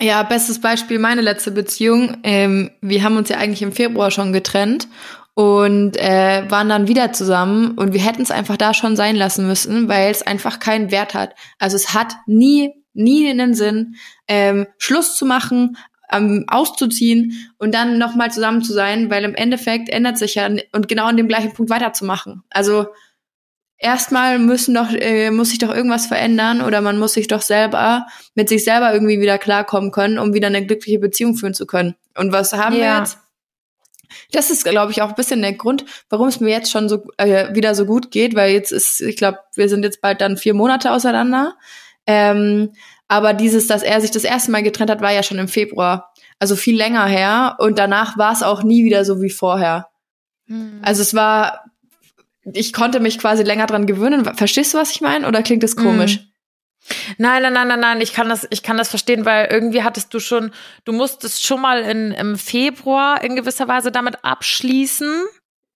[0.00, 2.18] Ja, bestes Beispiel meine letzte Beziehung.
[2.22, 4.88] Ähm, wir haben uns ja eigentlich im Februar schon getrennt
[5.32, 9.46] und äh, waren dann wieder zusammen und wir hätten es einfach da schon sein lassen
[9.46, 11.34] müssen, weil es einfach keinen Wert hat.
[11.58, 13.96] Also es hat nie, nie einen Sinn,
[14.28, 15.78] ähm, Schluss zu machen,
[16.12, 20.88] ähm, auszuziehen und dann nochmal zusammen zu sein, weil im Endeffekt ändert sich ja und
[20.88, 22.42] genau an dem gleichen Punkt weiterzumachen.
[22.50, 22.86] Also
[23.78, 28.06] erstmal müssen doch, äh, muss sich doch irgendwas verändern oder man muss sich doch selber
[28.34, 31.94] mit sich selber irgendwie wieder klarkommen können, um wieder eine glückliche Beziehung führen zu können.
[32.16, 32.98] Und was haben wir Ja.
[33.00, 33.18] jetzt?
[34.32, 37.04] Das ist, glaube ich, auch ein bisschen der Grund, warum es mir jetzt schon so
[37.18, 40.36] äh, wieder so gut geht, weil jetzt ist, ich glaube, wir sind jetzt bald dann
[40.36, 41.56] vier Monate auseinander.
[42.06, 42.72] Ähm,
[43.08, 46.12] aber dieses, dass er sich das erste Mal getrennt hat, war ja schon im Februar.
[46.38, 47.56] Also viel länger her.
[47.58, 49.88] Und danach war es auch nie wieder so wie vorher.
[50.82, 51.64] Also es war,
[52.52, 54.24] ich konnte mich quasi länger dran gewöhnen.
[54.36, 55.26] Verstehst du, was ich meine?
[55.26, 56.20] Oder klingt das komisch?
[57.18, 60.14] Nein, nein, nein, nein, nein, ich kann das, ich kann das verstehen, weil irgendwie hattest
[60.14, 60.52] du schon,
[60.84, 65.24] du musstest schon mal in, im Februar in gewisser Weise damit abschließen.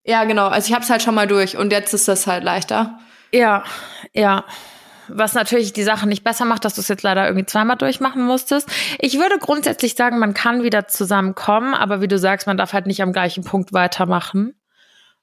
[0.04, 0.46] Ja, genau.
[0.46, 2.98] Also ich habe es halt schon mal durch und jetzt ist das halt leichter.
[3.32, 3.64] Ja,
[4.12, 4.44] ja.
[5.08, 8.22] Was natürlich die Sache nicht besser macht, dass du es jetzt leider irgendwie zweimal durchmachen
[8.22, 8.68] musstest.
[9.00, 12.86] Ich würde grundsätzlich sagen, man kann wieder zusammenkommen, aber wie du sagst, man darf halt
[12.86, 14.54] nicht am gleichen Punkt weitermachen.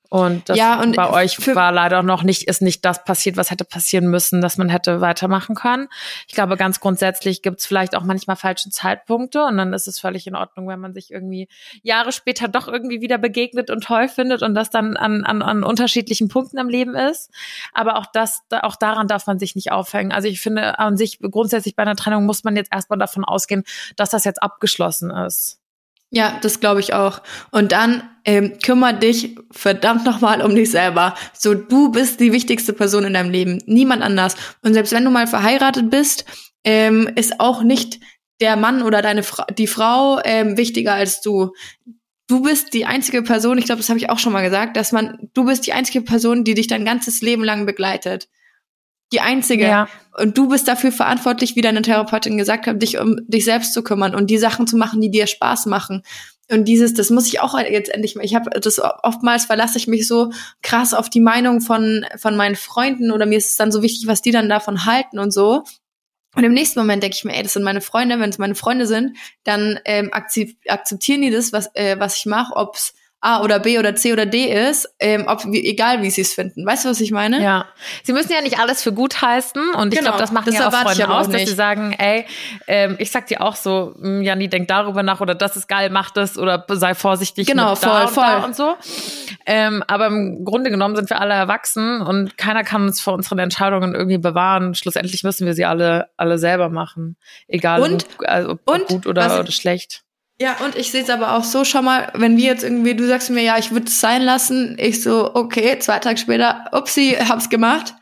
[0.10, 3.52] Und das Ja, und bei euch war leider noch nicht, ist nicht das passiert, was
[3.52, 5.88] hätte passieren müssen, dass man hätte weitermachen können.
[6.28, 10.00] Ich glaube, ganz grundsätzlich gibt es vielleicht auch manchmal falsche Zeitpunkte und dann ist es
[10.00, 11.48] völlig in Ordnung, wenn man sich irgendwie
[11.84, 15.64] Jahre später doch irgendwie wieder begegnet und toll findet und das dann an, an, an
[15.64, 17.30] unterschiedlichen Punkten im Leben ist.
[17.74, 20.12] Aber auch das, da- auch daran darf man sich nicht aufhängen.
[20.12, 23.64] Also ich finde an sich grundsätzlich bei einer Trennung muss man jetzt erstmal davon ausgehen,
[23.96, 25.60] dass das jetzt abgeschlossen ist.
[26.10, 27.22] Ja, das glaube ich auch.
[27.52, 31.16] Und dann ähm, kümmere dich verdammt nochmal um dich selber.
[31.34, 34.36] So, du bist die wichtigste Person in deinem Leben, niemand anders.
[34.62, 36.26] Und selbst wenn du mal verheiratet bist,
[36.66, 38.02] ähm, ist auch nicht
[38.42, 41.54] der Mann oder deine Fra die Frau ähm, wichtiger als du.
[42.28, 44.92] du bist die einzige Person, ich glaube, das habe ich auch schon mal gesagt, dass
[44.92, 48.28] man, du bist die einzige Person, die dich dein ganzes Leben lang begleitet.
[49.14, 49.64] Die einzige.
[49.64, 49.88] Ja.
[50.18, 53.82] Und du bist dafür verantwortlich, wie deine Therapeutin gesagt hat, dich um dich selbst zu
[53.82, 56.04] kümmern und die Sachen zu machen, die dir Spaß machen.
[56.50, 58.24] Und dieses, das muss ich auch jetzt endlich mal.
[58.24, 60.32] Ich habe das oftmals verlasse ich mich so
[60.62, 64.08] krass auf die Meinung von von meinen Freunden oder mir ist es dann so wichtig,
[64.08, 65.64] was die dann davon halten und so.
[66.36, 68.20] Und im nächsten Moment denke ich mir, ey, das sind meine Freunde.
[68.20, 72.56] Wenn es meine Freunde sind, dann ähm, akzeptieren die das, was äh, was ich mache,
[72.56, 76.22] ob's A oder B oder C oder D ist, ähm, ob, wie, egal wie sie
[76.22, 76.66] es finden.
[76.66, 77.42] Weißt du, was ich meine?
[77.42, 77.66] Ja.
[78.04, 80.56] Sie müssen ja nicht alles für gut heißen und ich Genau, glaube, das machen das
[80.60, 81.48] ja auch Freunde aber aus, auch dass nicht.
[81.50, 82.26] sie sagen, ey,
[82.68, 85.90] ähm, ich sag dir auch so, hm, Janni, denk darüber nach oder das ist geil,
[85.90, 88.46] mach das oder sei vorsichtig Genau, mit da voll, und da voll.
[88.46, 88.76] und so.
[89.48, 93.40] Ähm, aber im Grunde genommen sind wir alle erwachsen und keiner kann uns vor unseren
[93.40, 94.76] Entscheidungen irgendwie bewahren.
[94.76, 99.08] Schlussendlich müssen wir sie alle alle selber machen, egal Und- ob, also, ob und gut
[99.08, 100.04] oder, oder schlecht.
[100.40, 103.08] Ja, und ich sehe es aber auch so, schau mal, wenn wir jetzt irgendwie, du
[103.08, 107.18] sagst mir, ja, ich würde es sein lassen, ich so, okay, zwei Tage später, upsi,
[107.28, 107.96] hab's gemacht.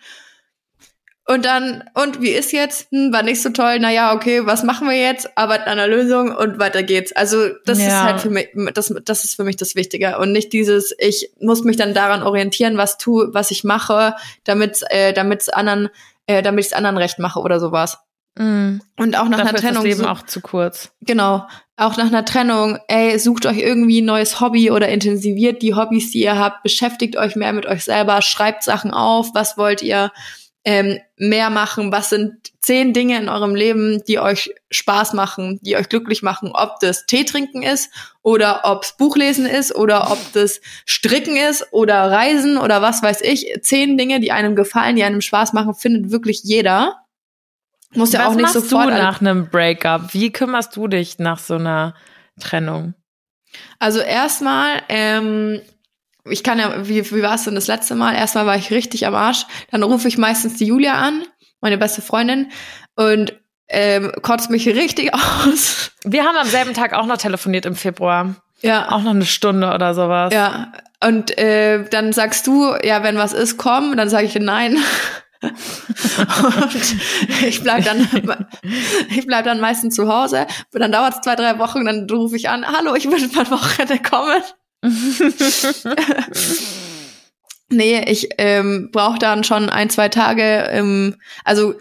[1.27, 2.91] Und dann, und wie ist jetzt?
[2.91, 5.35] Hm, war nicht so toll, naja, okay, was machen wir jetzt?
[5.37, 7.13] Arbeiten an einer Lösung und weiter geht's.
[7.13, 8.03] Also das ist Ja.
[8.03, 10.19] halt für mich, das, das ist für mich das Wichtige.
[10.19, 14.81] Und nicht dieses, ich muss mich dann daran orientieren, was tu, was ich mache, damit
[14.89, 15.89] äh, damit's anderen,
[16.27, 17.97] äh, damit ich's anderen recht mache oder sowas.
[18.37, 18.81] Mhm.
[18.97, 19.85] Und auch nach Dafür einer ist das Trennung.
[19.85, 20.91] Leben auch zu kurz.
[21.01, 21.47] Genau.
[21.77, 26.11] Auch nach einer Trennung, ey, sucht euch irgendwie ein neues Hobby oder intensiviert die Hobbys,
[26.11, 30.11] die ihr habt, beschäftigt euch mehr mit euch selber, schreibt Sachen auf, was wollt ihr
[30.65, 35.77] ähm, mehr machen, was sind zehn Dinge in eurem Leben, die euch Spaß machen, die
[35.77, 37.91] euch glücklich machen, ob das Tee trinken ist
[38.23, 43.59] oder ob's Buchlesen ist oder ob das Stricken ist oder Reisen oder was weiß ich.
[43.61, 47.04] Zehn Dinge, die einem gefallen, die einem Spaß machen, findet wirklich jeder.
[47.95, 50.13] Muss ja Was auch nicht machst sofort du nach einem Breakup?
[50.13, 51.93] Wie kümmerst du dich nach so einer
[52.39, 52.93] Trennung?
[53.79, 55.61] Also erstmal, ähm,
[56.25, 58.15] ich kann ja, wie, wie war es denn das letzte Mal?
[58.15, 59.45] Erstmal war ich richtig am Arsch.
[59.71, 61.23] Dann rufe ich meistens die Julia an,
[61.61, 62.51] meine beste Freundin,
[62.95, 63.33] und
[63.67, 65.13] ähm, kotzt mich richtig
[65.45, 65.91] aus.
[66.03, 68.35] Wir haben am selben Tag auch noch telefoniert im Februar.
[68.61, 68.91] Ja.
[68.91, 70.33] Auch noch eine Stunde oder sowas.
[70.33, 70.71] Ja.
[71.03, 73.95] Und äh, dann sagst du, ja, wenn was ist, komm.
[73.97, 74.77] Dann sage ich nein.
[75.41, 76.95] Und
[77.47, 78.07] ich bleib dann,
[79.09, 80.47] ich bleib dann meistens zu Hause.
[80.71, 83.99] Dann dauert es zwei, drei Wochen, dann rufe ich an, hallo, ich würde mal Wochenende
[83.99, 84.41] kommen.
[87.69, 90.67] Nee, ich ähm, brauche dann schon ein, zwei Tage.
[90.69, 91.73] Ähm, also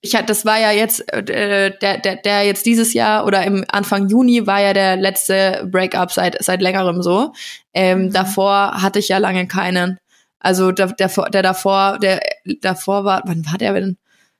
[0.00, 3.64] ich hatte, das war ja jetzt äh, der, der, der jetzt dieses Jahr oder im
[3.68, 7.32] Anfang Juni war ja der letzte Breakup seit seit längerem so.
[7.72, 8.12] Ähm, Mhm.
[8.12, 9.96] Davor hatte ich ja lange keinen.
[10.42, 12.20] Also der, der, der davor, der
[12.60, 13.96] davor war, wann war der denn?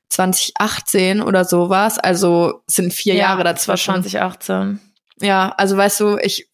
[0.09, 1.97] 2018 oder sowas.
[1.97, 4.03] Also es sind vier Jahre das war dazwischen.
[4.03, 4.79] 2018.
[5.21, 6.47] Ja, also weißt du, ich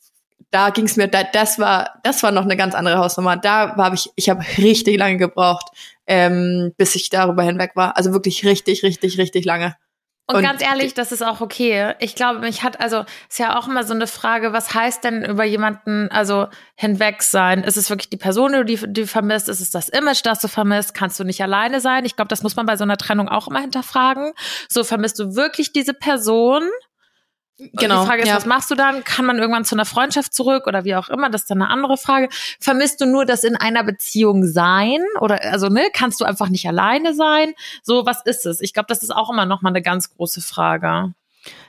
[0.52, 3.38] da ging's mir, da, das war, das war noch eine ganz andere Hausnummer.
[3.38, 5.68] Da habe ich, ich habe richtig lange gebraucht,
[6.08, 7.98] ähm, bis ich darüber hinweg war.
[7.98, 9.76] Also wirklich richtig, richtig, richtig lange.
[10.30, 11.96] Und, Und ganz ehrlich, das ist auch okay.
[11.98, 15.26] Ich glaube, mich hat, also, ist ja auch immer so eine Frage, was heißt denn
[15.26, 17.64] über jemanden, also, hinweg sein?
[17.64, 19.50] Ist es wirklich die Person, die du die du vermisst?
[19.50, 20.94] Ist es das Image, das du vermisst?
[20.94, 22.06] Kannst du nicht alleine sein?
[22.06, 24.34] Ich glaube, das muss man bei so einer Trennung auch immer hinterfragen.
[24.68, 26.62] So, vermisst du wirklich diese Person?
[27.60, 28.02] Genau.
[28.02, 28.36] Die Frage ist, ja.
[28.36, 29.04] was machst du dann?
[29.04, 31.30] Kann man irgendwann zu einer Freundschaft zurück oder wie auch immer?
[31.30, 32.30] Das ist dann eine andere Frage.
[32.60, 35.02] Vermisst du nur das in einer Beziehung sein?
[35.20, 37.54] Oder, also, ne, kannst du einfach nicht alleine sein?
[37.84, 38.62] So, was ist es?
[38.62, 41.14] Ich glaube, das ist auch immer noch mal eine ganz große Frage.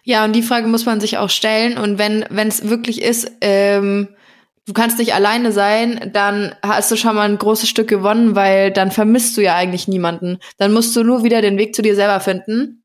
[0.05, 1.76] ja, und die Frage muss man sich auch stellen.
[1.76, 4.09] Und wenn wenn es wirklich ist, ähm,
[4.66, 8.70] du kannst nicht alleine sein, dann hast du schon mal ein großes Stück gewonnen, weil
[8.70, 10.38] dann vermisst du ja eigentlich niemanden.
[10.59, 12.80] Dann musst du nur wieder den Weg zu dir selber finden.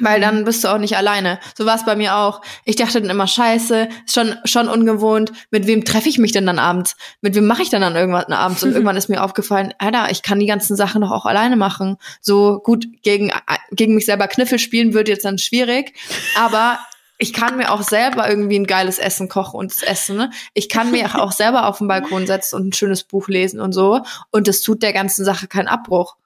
[0.00, 1.38] Weil dann bist du auch nicht alleine.
[1.56, 2.40] So war es bei mir auch.
[2.64, 5.32] Ich dachte dann immer, scheiße, ist schon, schon ungewohnt.
[5.50, 6.96] Mit wem treffe ich mich denn dann abends?
[7.20, 8.62] Mit wem mache ich denn dann irgendwann abends?
[8.62, 11.96] Und irgendwann ist mir aufgefallen, Alter, ich kann die ganzen Sachen doch auch alleine machen.
[12.20, 13.32] So gut, gegen,
[13.72, 15.94] gegen mich selber Kniffel spielen wird jetzt dann schwierig.
[16.36, 16.78] Aber
[17.20, 20.16] ich kann mir auch selber irgendwie ein geiles Essen kochen und es essen.
[20.16, 20.30] Ne?
[20.54, 23.72] Ich kann mir auch selber auf den Balkon setzen und ein schönes Buch lesen und
[23.72, 24.00] so.
[24.30, 26.16] Und das tut der ganzen Sache keinen Abbruch.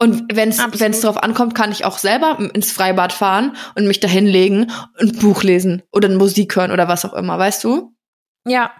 [0.00, 4.06] Und wenn es drauf ankommt, kann ich auch selber ins Freibad fahren und mich da
[4.06, 7.94] hinlegen und ein Buch lesen oder Musik hören oder was auch immer, weißt du?
[8.46, 8.72] Ja.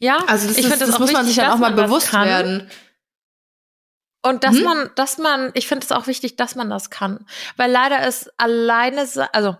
[0.00, 1.84] Ja, Also das, ich ist, finde das, auch muss man sich dann auch mal das
[1.86, 2.68] bewusst werden.
[4.22, 4.64] Und dass Hm?
[4.64, 7.24] man, dass man, ich finde es auch wichtig, dass man das kann.
[7.56, 9.56] Weil leider ist alleine, also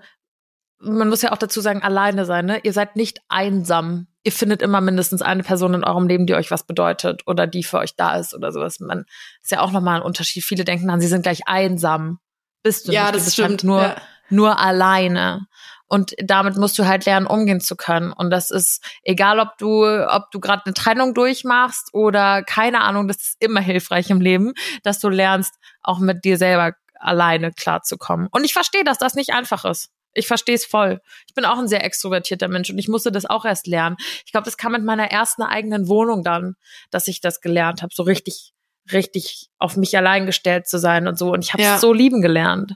[0.81, 2.61] man muss ja auch dazu sagen, alleine sein, ne?
[2.62, 4.07] Ihr seid nicht einsam.
[4.23, 7.64] Ihr findet immer mindestens eine Person in eurem Leben, die euch was bedeutet oder die
[7.64, 8.79] für euch da ist oder sowas.
[8.81, 9.05] Man
[9.43, 10.45] ist ja auch nochmal ein Unterschied.
[10.45, 12.19] Viele denken dann, sie sind gleich einsam.
[12.62, 13.14] Bist du Ja, nicht.
[13.17, 13.97] das du bist stimmt, Halt nur, ja.
[14.31, 15.47] nur alleine.
[15.87, 18.12] Und damit musst du halt lernen, umgehen zu können.
[18.12, 23.09] Und das ist egal, ob du, ob du gerade eine Trennung durchmachst oder keine Ahnung,
[23.09, 28.29] das ist immer hilfreich im Leben, dass du lernst, auch mit dir selber alleine klarzukommen.
[28.31, 29.88] Und ich verstehe, dass das nicht einfach ist.
[30.18, 31.00] Ich verstehe es voll.
[31.26, 33.96] Ich bin auch ein sehr extrovertierter Mensch und ich musste das auch erst lernen.
[34.26, 36.57] Ich glaube, das kam mit meiner ersten eigenen Wohnung dann,
[36.90, 38.52] dass ich das gelernt habe, so richtig,
[38.92, 41.33] richtig auf mich allein gestellt zu sein und so.
[41.33, 41.78] Und ich habe es ja.
[41.78, 42.74] so lieben gelernt.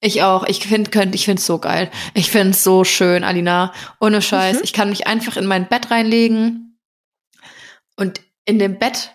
[0.00, 0.44] Ich auch.
[0.44, 1.90] Ich finde, könnt, ich finde es so geil.
[2.14, 3.72] Ich finde es so schön, Alina.
[4.00, 4.56] Ohne Scheiß.
[4.56, 4.62] Mhm.
[4.64, 6.78] Ich kann mich einfach in mein Bett reinlegen
[7.96, 9.12] und in dem Bett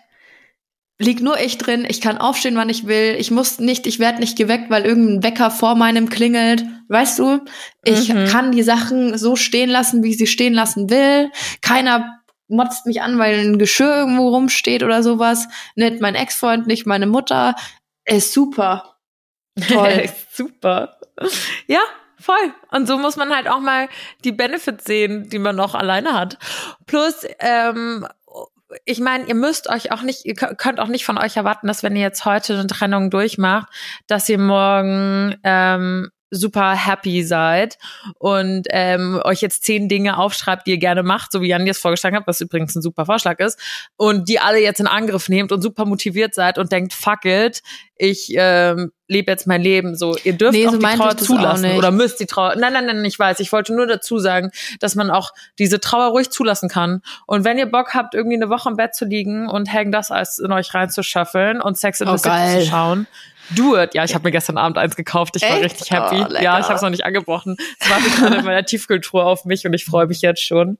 [0.98, 1.86] liegt nur ich drin.
[1.88, 3.16] Ich kann aufstehen, wann ich will.
[3.18, 6.64] Ich muss nicht, ich werde nicht geweckt, weil irgendein Wecker vor meinem klingelt.
[6.88, 7.40] Weißt du?
[7.84, 8.26] Ich mhm.
[8.26, 11.30] kann die Sachen so stehen lassen, wie ich sie stehen lassen will.
[11.60, 15.48] Keiner motzt mich an, weil ein Geschirr irgendwo rumsteht oder sowas.
[15.74, 17.56] Nicht mein Ex-Freund, nicht meine Mutter.
[18.04, 18.96] Ist super.
[19.68, 20.08] Toll.
[20.32, 20.96] super.
[21.66, 21.80] Ja,
[22.18, 22.54] voll.
[22.70, 23.88] Und so muss man halt auch mal
[24.24, 26.38] die Benefits sehen, die man noch alleine hat.
[26.86, 28.06] Plus, ähm,
[28.84, 31.82] ich meine, ihr müsst euch auch nicht, ihr könnt auch nicht von euch erwarten, dass
[31.82, 33.68] wenn ihr jetzt heute eine Trennung durchmacht,
[34.06, 37.78] dass ihr morgen ähm, super happy seid
[38.18, 41.80] und ähm, euch jetzt zehn Dinge aufschreibt, die ihr gerne macht, so wie Jan jetzt
[41.80, 43.58] vorgeschlagen hat, was übrigens ein super Vorschlag ist,
[43.96, 47.62] und die alle jetzt in Angriff nehmt und super motiviert seid und denkt, fuck it,
[47.98, 49.96] ich ähm, lebe jetzt mein Leben.
[49.96, 52.54] So, ihr dürft nee, auch so die Trauer zulassen oder müsst die Trauer.
[52.56, 53.40] Nein, nein, nein, ich weiß.
[53.40, 57.02] Ich wollte nur dazu sagen, dass man auch diese Trauer ruhig zulassen kann.
[57.26, 60.10] Und wenn ihr Bock habt, irgendwie eine Woche im Bett zu liegen und Hang das
[60.10, 63.06] als in euch reinzuschaffeln und Sex in the oh, City zu schauen,
[63.50, 63.94] Do it.
[63.94, 65.36] Ja, ich habe mir gestern Abend eins gekauft.
[65.36, 66.24] Ich war richtig happy.
[66.28, 67.56] Oh, ja, ich habe es noch nicht angebrochen.
[67.78, 70.78] Es wartet gerade in meiner Tiefkultur auf mich und ich freue mich jetzt schon.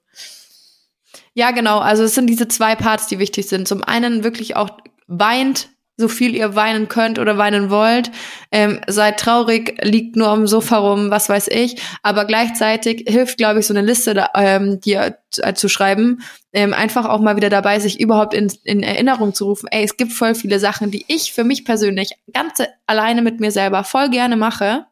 [1.35, 1.79] Ja, genau.
[1.79, 3.69] Also es sind diese zwei Parts, die wichtig sind.
[3.69, 4.71] Zum einen wirklich auch
[5.07, 8.11] weint so viel ihr weinen könnt oder weinen wollt.
[8.53, 11.81] Ähm, seid traurig, liegt nur am Sofa rum, was weiß ich.
[12.03, 15.13] Aber gleichzeitig hilft, glaube ich, so eine Liste, da, ähm, die äh,
[15.55, 19.69] zu schreiben, ähm, einfach auch mal wieder dabei, sich überhaupt in, in Erinnerung zu rufen.
[19.71, 23.51] Ey, es gibt voll viele Sachen, die ich für mich persönlich ganz alleine mit mir
[23.51, 24.87] selber voll gerne mache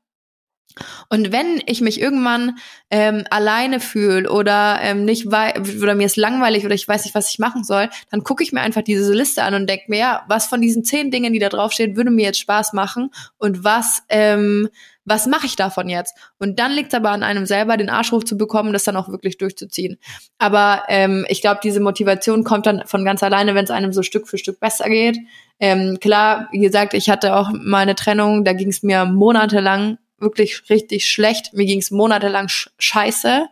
[1.08, 2.58] und wenn ich mich irgendwann
[2.90, 7.30] ähm, alleine fühle oder ähm, nicht oder mir ist langweilig oder ich weiß nicht, was
[7.30, 10.24] ich machen soll, dann gucke ich mir einfach diese Liste an und denke mir, ja,
[10.28, 14.02] was von diesen zehn Dingen, die da draufstehen, würde mir jetzt Spaß machen und was
[14.08, 14.68] ähm,
[15.04, 16.16] was mache ich davon jetzt?
[16.38, 19.36] Und dann liegt es aber an einem selber, den Arsch hochzubekommen, das dann auch wirklich
[19.36, 19.98] durchzuziehen.
[20.38, 24.02] Aber ähm, ich glaube, diese Motivation kommt dann von ganz alleine, wenn es einem so
[24.02, 25.18] Stück für Stück besser geht.
[25.60, 30.68] Ähm, klar, wie gesagt, ich hatte auch meine Trennung, da ging es mir monatelang wirklich
[30.68, 31.52] richtig schlecht.
[31.52, 33.46] Mir ging es monatelang sch scheiße.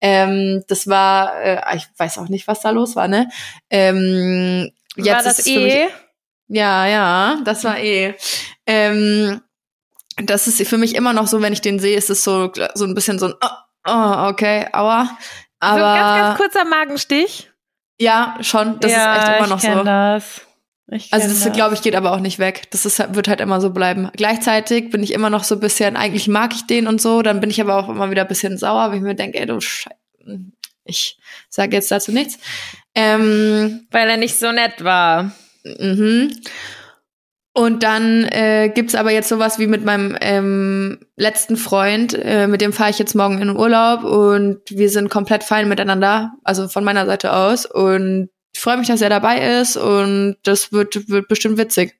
[0.00, 3.28] Ähm, das war, äh, ich weiß auch nicht, was da los war, ne?
[3.68, 5.88] Ähm, jetzt war das eh?
[6.46, 8.14] Ja, ja, das war eh.
[8.64, 9.40] Ähm,
[10.16, 12.84] das ist für mich immer noch so, wenn ich den sehe, ist es so, so
[12.84, 15.18] ein bisschen so ein, oh, oh okay, aua.
[15.60, 17.50] Aber, so ein ganz, ganz kurzer Magenstich.
[18.00, 18.78] Ja, schon.
[18.80, 19.82] Das ja, ist echt immer noch ich so.
[19.82, 20.47] Das.
[20.90, 21.52] Ich also das, das.
[21.52, 22.62] glaube ich, geht aber auch nicht weg.
[22.70, 24.10] Das ist, wird halt immer so bleiben.
[24.16, 27.40] Gleichzeitig bin ich immer noch so ein bisschen, eigentlich mag ich den und so, dann
[27.40, 29.60] bin ich aber auch immer wieder ein bisschen sauer, weil ich mir denke, ey, du
[29.60, 29.96] Scheiße.
[30.84, 31.18] Ich
[31.50, 32.38] sage jetzt dazu nichts.
[32.94, 35.32] Ähm, weil er nicht so nett war.
[35.64, 36.32] Mhm.
[37.52, 42.60] Und dann äh, gibt's aber jetzt sowas wie mit meinem ähm, letzten Freund, äh, mit
[42.60, 46.68] dem fahre ich jetzt morgen in den Urlaub und wir sind komplett fein miteinander, also
[46.68, 47.66] von meiner Seite aus.
[47.66, 51.98] Und ich freue mich, dass er dabei ist und das wird, wird bestimmt witzig.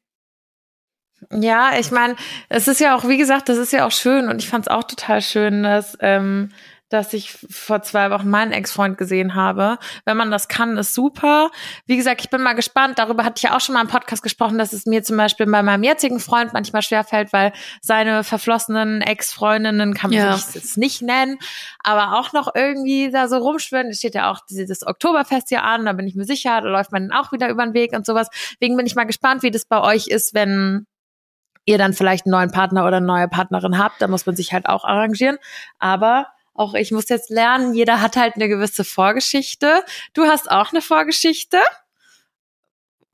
[1.30, 2.16] Ja, ich meine,
[2.48, 4.72] es ist ja auch, wie gesagt, das ist ja auch schön und ich fand es
[4.72, 6.50] auch total schön, dass ähm,
[6.88, 9.78] dass ich vor zwei Wochen meinen Ex-Freund gesehen habe.
[10.04, 11.50] Wenn man das kann, ist super.
[11.86, 12.98] Wie gesagt, ich bin mal gespannt.
[12.98, 15.46] Darüber hatte ich ja auch schon mal im Podcast gesprochen, dass es mir zum Beispiel
[15.46, 20.34] bei meinem jetzigen Freund manchmal schwerfällt, weil seine verflossenen Ex-Freundinnen kann man ja.
[20.34, 21.38] jetzt nicht nennen,
[21.82, 23.88] aber auch noch irgendwie da so rumschwören.
[23.88, 26.92] Es steht ja auch dieses Oktoberfest hier an, da bin ich mir sicher, da läuft
[26.92, 28.28] man auch wieder über den Weg und sowas.
[28.54, 30.86] Deswegen bin ich mal gespannt, wie das bei euch ist, wenn
[31.68, 34.00] ihr dann vielleicht einen neuen Partner oder eine neue Partnerin habt.
[34.00, 35.36] Da muss man sich halt auch arrangieren.
[35.78, 36.26] Aber
[36.58, 39.84] auch ich muss jetzt lernen, jeder hat halt eine gewisse Vorgeschichte.
[40.12, 41.58] Du hast auch eine Vorgeschichte.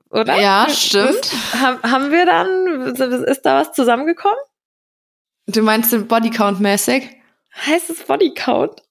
[0.09, 0.39] Oder?
[0.39, 1.31] Ja, stimmt.
[1.53, 4.39] haben wir dann, ist da was zusammengekommen?
[5.47, 7.09] Du meinst den Bodycount mäßig?
[7.65, 8.81] Heißt es Bodycount?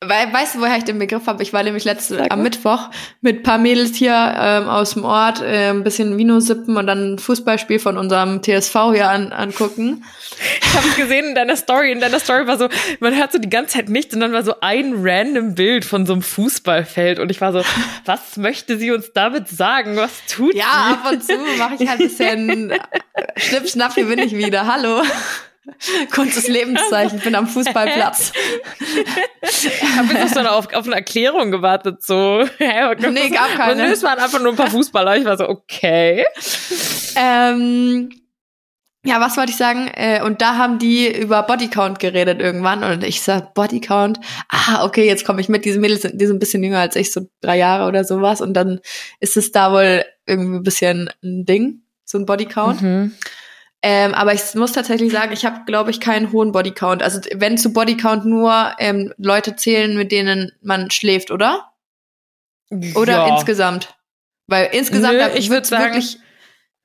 [0.00, 1.42] Weil, weißt du, woher ich den Begriff habe?
[1.42, 2.88] Ich war nämlich letzte am Mittwoch
[3.20, 7.14] mit paar Mädels hier ähm, aus dem Ort äh, ein bisschen Vino sippen und dann
[7.14, 10.04] ein Fußballspiel von unserem TSV hier an, angucken.
[10.62, 12.68] Ich habe gesehen in deiner Story, in deiner Story war so,
[13.00, 16.06] man hört so die ganze Zeit nichts und dann war so ein random Bild von
[16.06, 17.62] so einem Fußballfeld und ich war so,
[18.04, 19.96] was möchte sie uns damit sagen?
[19.96, 20.68] Was tut ja, sie?
[20.68, 22.72] Ja, ab und zu mache ich halt ein bisschen
[23.36, 24.72] Schnipp, schnapp, hier bin ich wieder.
[24.72, 25.02] Hallo.
[26.14, 28.32] Kurzes Lebenszeichen, ich bin am Fußballplatz.
[29.96, 32.44] Hab jetzt so auf, auf eine Erklärung gewartet, so.
[32.58, 33.92] nee, gab keine.
[33.92, 35.16] Es waren einfach nur ein paar Fußballer.
[35.16, 36.24] Ich war so, okay.
[37.16, 38.10] Ähm,
[39.04, 39.88] ja, was wollte ich sagen?
[39.94, 44.18] Äh, und da haben die über Bodycount geredet irgendwann und ich sag Bodycount.
[44.48, 45.64] Ah, okay, jetzt komme ich mit.
[45.64, 48.40] Diese Mädels sind, die sind ein bisschen jünger als ich, so drei Jahre oder sowas.
[48.40, 48.80] Und dann
[49.20, 52.82] ist es da wohl irgendwie ein bisschen ein Ding, so ein Bodycount.
[52.82, 53.14] Mhm.
[53.82, 57.02] Ähm, aber ich muss tatsächlich sagen, ich habe, glaube ich, keinen hohen Bodycount.
[57.02, 61.72] Also wenn zu Bodycount nur ähm, Leute zählen, mit denen man schläft, oder?
[62.94, 63.36] Oder ja.
[63.36, 63.94] insgesamt?
[64.48, 66.18] Weil insgesamt Nö, ich wird's würd sagen- wirklich.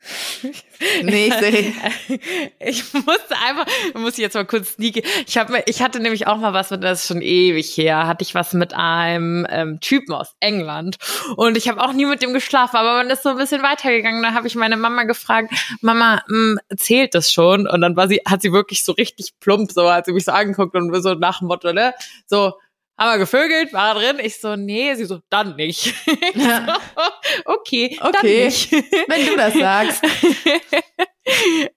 [1.03, 1.73] nee, ich sehe.
[2.59, 3.65] Ich musste einfach,
[3.95, 5.03] muss ich jetzt mal kurz sneaky.
[5.27, 8.23] Ich habe, ich hatte nämlich auch mal was mit, das ist schon ewig her, hatte
[8.23, 10.97] ich was mit einem ähm, Typen aus England
[11.36, 14.23] und ich habe auch nie mit dem geschlafen, aber man ist so ein bisschen weitergegangen.
[14.23, 17.67] Da habe ich meine Mama gefragt, Mama, mh, zählt das schon?
[17.67, 20.31] Und dann war sie, hat sie wirklich so richtig plump, so hat sie mich so
[20.31, 21.93] angeguckt und so nach dem Motto, ne,
[22.27, 22.53] so.
[22.98, 24.18] Haben wir gevögelt, war drin?
[24.22, 25.94] Ich so, nee, sie so, dann nicht.
[26.36, 26.80] Ich Ja.
[26.96, 27.02] so,
[27.46, 28.46] okay, dann Okay.
[28.46, 28.72] nicht.
[29.08, 30.04] Wenn du das sagst.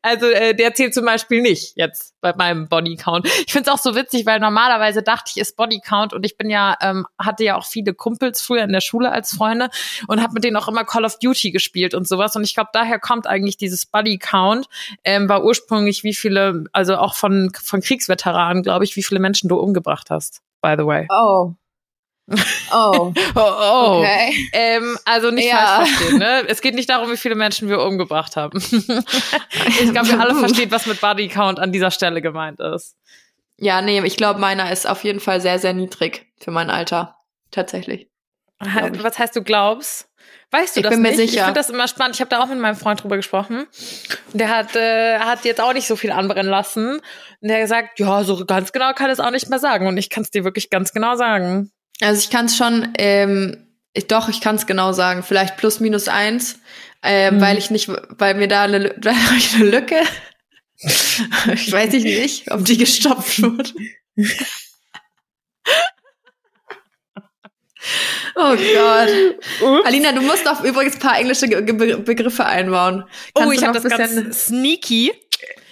[0.03, 3.27] Also äh, der zählt zum Beispiel nicht jetzt bei meinem Bodycount.
[3.47, 6.51] Ich finde es auch so witzig, weil normalerweise dachte ich, ist Bodycount und ich bin
[6.51, 9.71] ja, ähm, hatte ja auch viele Kumpels früher in der Schule als Freunde
[10.09, 12.35] und habe mit denen auch immer Call of Duty gespielt und sowas.
[12.35, 14.67] Und ich glaube, daher kommt eigentlich dieses Bodycount,
[15.05, 19.49] ähm, war ursprünglich wie viele, also auch von, von Kriegsveteranen, glaube ich, wie viele Menschen
[19.49, 21.07] du umgebracht hast, by the way.
[21.11, 21.55] Oh.
[22.73, 23.13] Oh.
[23.35, 23.99] Oh, oh.
[24.01, 24.49] Okay.
[24.53, 25.77] Ähm, also nicht Ja.
[25.77, 26.45] falsch verstehen, ne?
[26.49, 28.59] Es geht nicht darum, wie viele Menschen wir umgebracht haben.
[28.61, 32.97] ich glaube, wir alle verstehen, was mit Body Count an dieser Stelle gemeint ist.
[33.59, 37.17] Ja, nee, ich glaube, meiner ist auf jeden Fall sehr, sehr niedrig für mein Alter.
[37.51, 38.09] Tatsächlich.
[38.59, 40.09] Was heißt, du glaubst?
[40.53, 41.21] Weißt du Ich das bin mir nicht?
[41.21, 41.45] Ich sicher.
[41.45, 42.15] finde das immer spannend.
[42.17, 43.67] Ich habe da auch mit meinem Freund drüber gesprochen.
[44.33, 46.97] Der hat, äh, hat jetzt auch nicht so viel anbrennen lassen.
[46.97, 47.03] Und
[47.43, 49.87] der hat gesagt, ja, so ganz genau kann es auch nicht mehr sagen.
[49.89, 51.71] Und ich kann es dir wirklich ganz genau sagen.
[52.01, 55.23] Also ich kann es schon, ähm, ich, doch, ich kann es genau sagen.
[55.25, 56.59] Vielleicht plus minus eins,
[57.03, 57.41] ähm, Mhm.
[57.41, 60.01] weil ich nicht, weil mir da eine, da ich eine Lücke.
[60.79, 63.71] ich weiß ich nicht, ob die gestopft wurde.
[68.39, 69.09] Oh Gott.
[69.63, 69.87] Ups.
[69.87, 71.63] Alina, du musst auch übrigens ein paar englische Ge
[71.97, 73.05] Begriffe einbauen.
[73.35, 75.13] Oh, Kannst ich du habe das ganz sneaky.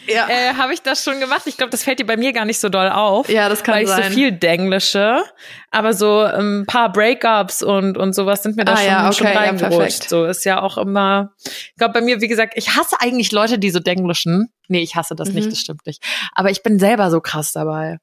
[0.07, 0.27] ja.
[0.31, 1.43] Äh, habe ich das schon gemacht?
[1.45, 3.29] Ich glaube, das fällt dir bei mir gar nicht so doll auf.
[3.29, 4.05] ja, das kann weil ich sein.
[4.05, 5.23] so viel denglische,
[5.71, 9.13] aber so ähm, ein paar Breakups und und sowas sind mir da Ah, schon, ja,
[9.13, 9.77] schon okay, ja, reingerutscht.
[9.79, 10.09] perfekt.
[10.09, 11.33] so ist ja auch immer.
[11.45, 14.49] Ich glaube bei mir, wie gesagt, ich hasse eigentlich Leute, die so denglischen.
[14.69, 15.35] Nee, ich hasse das Mhm.
[15.35, 16.03] nicht, das stimmt nicht.
[16.35, 17.99] Aber ich bin selber so krass dabei.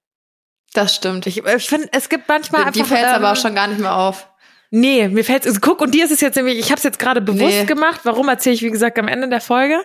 [0.73, 1.25] das stimmt.
[1.27, 2.95] Ich, ich finde, es gibt manchmal Die einfach.
[2.95, 4.27] fällt ähm, aber auch schon gar nicht mehr auf.
[4.73, 5.45] Nee, mir fällt's.
[5.45, 7.65] Also, guck, und dir ist es jetzt nämlich, ich habe es jetzt gerade bewusst Nee.
[7.65, 7.99] gemacht.
[8.03, 9.83] Warum erzähle ich, wie gesagt, am Ende der Folge.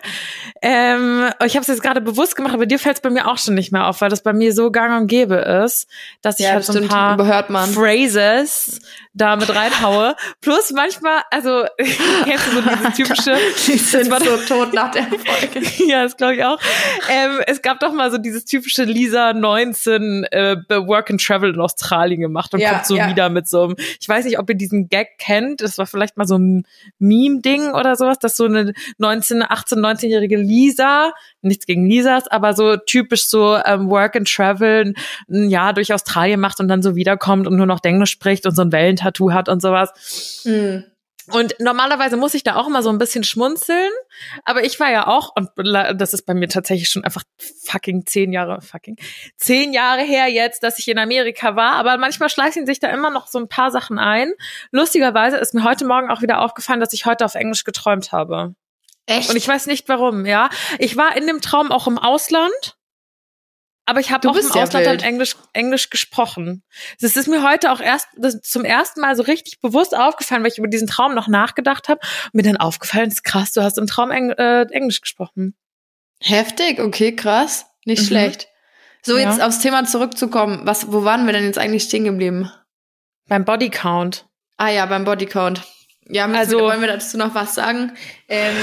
[0.61, 3.53] Ähm, ich habe es jetzt gerade bewusst gemacht, aber dir fällt's bei mir auch schon
[3.53, 5.87] nicht mehr auf, weil das bei mir so gang und gäbe ist,
[6.21, 7.17] dass ich Ja, halt so ein paar.
[7.73, 8.79] Phrases
[9.17, 10.15] da mit reinhaue.
[10.41, 11.65] Plus manchmal, also
[12.25, 13.35] kennst du so dieses typische,
[13.67, 15.65] Die sind war- so tot nach der Folge.
[15.87, 16.59] ja, das glaube ich auch.
[17.09, 21.59] Ähm, es gab doch mal so dieses typische Lisa 19 äh, Work and Travel in
[21.59, 23.09] Australien gemacht und Ja, kommt so ja.
[23.09, 26.17] wieder mit so einem, ich weiß nicht, ob ihr diesen Gag kennt, das war vielleicht
[26.17, 26.65] mal so ein
[26.99, 31.11] Meme-Ding oder sowas, dass so eine 19, 18, 19-jährige Lisa,
[31.41, 34.93] nichts gegen Lisas, aber so typisch so ähm, Work and Travel
[35.29, 38.55] ein Jahr durch Australien macht und dann so wiederkommt und nur noch Englisch spricht und
[38.55, 38.71] so ein
[39.07, 40.41] Wellentattoo hat und sowas.
[40.43, 40.83] Hm.
[41.29, 43.91] Und normalerweise muss ich da auch immer so ein bisschen schmunzeln.
[44.45, 45.49] Aber ich war ja auch, und
[45.99, 47.23] das ist bei mir tatsächlich schon einfach
[47.65, 48.95] fucking zehn Jahre, fucking
[49.35, 51.73] zehn Jahre her jetzt, dass ich in Amerika war.
[51.73, 54.31] Aber manchmal schleichen sich da immer noch so ein paar Sachen ein.
[54.71, 58.55] Lustigerweise ist mir heute Morgen auch wieder aufgefallen, dass ich heute auf Englisch geträumt habe.
[59.05, 59.29] Echt?
[59.29, 60.49] Und ich weiß nicht warum, ja.
[60.79, 62.76] Ich war in dem Traum auch im Ausland.
[63.89, 65.03] Aber ich habe auch im Ausland dann wild.
[65.03, 66.61] Englisch, Englisch gesprochen.
[66.99, 70.51] Das ist mir heute auch erst das, zum ersten Mal so richtig bewusst aufgefallen, weil
[70.51, 72.01] ich über diesen Traum noch nachgedacht habe.
[72.25, 75.55] Und mir dann aufgefallen ist, krass, du hast im Traum Eng äh, Englisch gesprochen.
[76.21, 77.65] Heftig, okay, krass.
[77.85, 78.07] Nicht Mhm.
[78.07, 78.47] schlecht.
[79.03, 79.29] So, Ja.
[79.29, 80.61] jetzt aufs Thema zurückzukommen.
[80.65, 82.51] Was, wo waren wir denn jetzt eigentlich stehen geblieben?
[83.29, 84.25] Beim Bodycount.
[84.57, 85.63] Ah ja, beim Bodycount.
[86.09, 87.95] Ja, Also- wir, wollen wir dazu noch was sagen?
[88.27, 88.53] Ähm,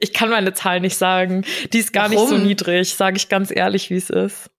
[0.00, 1.44] Ich kann meine Zahl nicht sagen.
[1.72, 2.42] Die ist gar nicht so Warum?
[2.46, 4.50] niedrig, sage ich ganz ehrlich, wie es ist.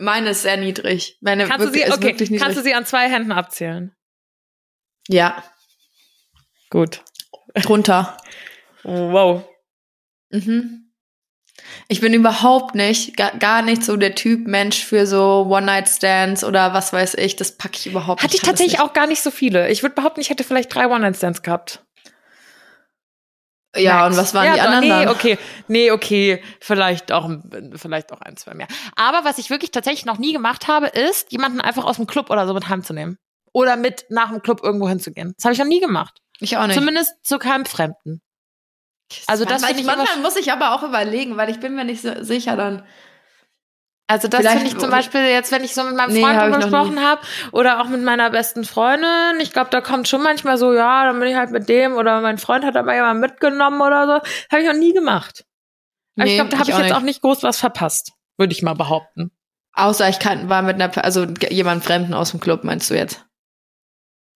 [0.00, 1.18] meine ist sehr niedrig.
[1.20, 2.44] Meine Kannst du wirklich, sie, ist okay, wirklich niedrig.
[2.44, 3.94] kannst du sie an zwei Händen abzählen?
[5.08, 5.42] ja,
[6.70, 7.02] Gut.
[7.54, 8.16] drunter.
[8.84, 9.44] Wow.
[10.30, 10.84] Mhm.
[11.88, 16.72] Ich bin überhaupt nicht, gar, gar nicht so der Typ Mensch für so One-Night-Stands oder
[16.74, 17.36] was weiß ich.
[17.36, 18.42] Das packe ich überhaupt Hatte nicht.
[18.42, 19.68] ich tatsächlich auch gar nicht so viele.
[19.70, 21.84] Ich würde behaupten, ich hätte vielleicht drei One-Night-Stands gehabt.
[23.76, 25.08] Ja, und was waren ja, die doch, anderen Nee, dann?
[25.08, 25.38] okay.
[25.68, 26.42] Nee, okay.
[26.60, 27.30] Vielleicht auch,
[27.76, 28.66] vielleicht auch ein, zwei mehr.
[28.96, 32.30] Aber was ich wirklich tatsächlich noch nie gemacht habe, ist, jemanden einfach aus dem Club
[32.30, 33.18] oder so mit heimzunehmen.
[33.52, 35.34] Oder mit nach dem Club irgendwo hinzugehen.
[35.36, 36.20] Das habe ich noch nie gemacht.
[36.40, 36.78] Ich auch nicht.
[36.78, 38.20] Zumindest zu keinem Fremden.
[39.26, 41.84] Also das manchmal finde ich manchmal muss ich aber auch überlegen, weil ich bin mir
[41.84, 42.84] nicht so sicher dann.
[44.10, 46.48] Also das finde ich zum Beispiel jetzt, wenn ich so mit meinem Nee, Freund hab
[46.48, 47.20] ich drüber noch gesprochen habe
[47.52, 51.20] oder auch mit meiner besten Freundin, ich glaube, da kommt schon manchmal so, ja, dann
[51.20, 54.12] bin ich halt mit dem oder mein Freund hat mal jemand mitgenommen oder so.
[54.50, 55.44] Habe ich noch nie gemacht.
[56.16, 56.96] Aber ich Nee, glaube, da habe ich ich auch jetzt nicht.
[56.96, 59.30] auch nicht groß was verpasst, würde ich mal behaupten.
[59.74, 63.26] Außer ich kann, war mit einer, also jemand Fremden aus dem Club, meinst du jetzt?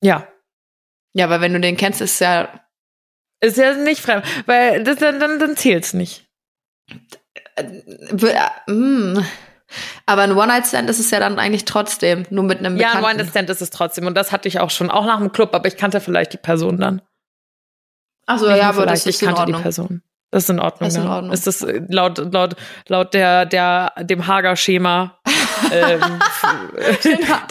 [0.02, 0.28] Ja.
[1.14, 2.60] Ja, weil wenn du den kennst, ist ja,
[3.40, 6.26] Ist ja nicht fremd, weil das, dann, dann, dann zählt's nicht.
[7.56, 9.24] w- äh, mm.
[10.06, 13.20] Aber ein One-Night-Stand ist es ja dann eigentlich trotzdem, nur mit einem Ja, ein Bekannten.
[13.20, 14.06] One-Stand ist es trotzdem.
[14.06, 16.38] Und das hatte ich auch schon, auch nach dem Club, aber ich kannte vielleicht die
[16.38, 17.02] Person dann.
[18.26, 19.60] Ach so, Nicht ja, aber das ist ich in kannte die.
[19.60, 20.02] Person.
[20.30, 20.88] Das ist in Ordnung.
[20.88, 21.14] Das ist in ja.
[21.14, 21.32] Ordnung.
[21.32, 22.56] Ist das äh, laut, laut,
[22.88, 25.18] laut der, der, dem Hager-Schema.
[25.72, 26.00] ähm,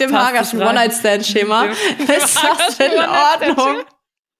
[0.00, 0.60] Dem Hagerschen?
[0.60, 1.66] One-Night-Stand-Schema.
[1.66, 3.84] Ist das in Ordnung?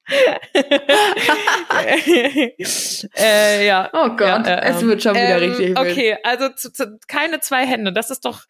[3.17, 3.91] äh, ja.
[3.93, 5.79] Oh Gott, Ja, äh, es wird schon wieder ähm, richtig wild.
[5.79, 7.93] Okay, also zu, zu, keine zwei Hände.
[7.93, 8.45] Das ist doch,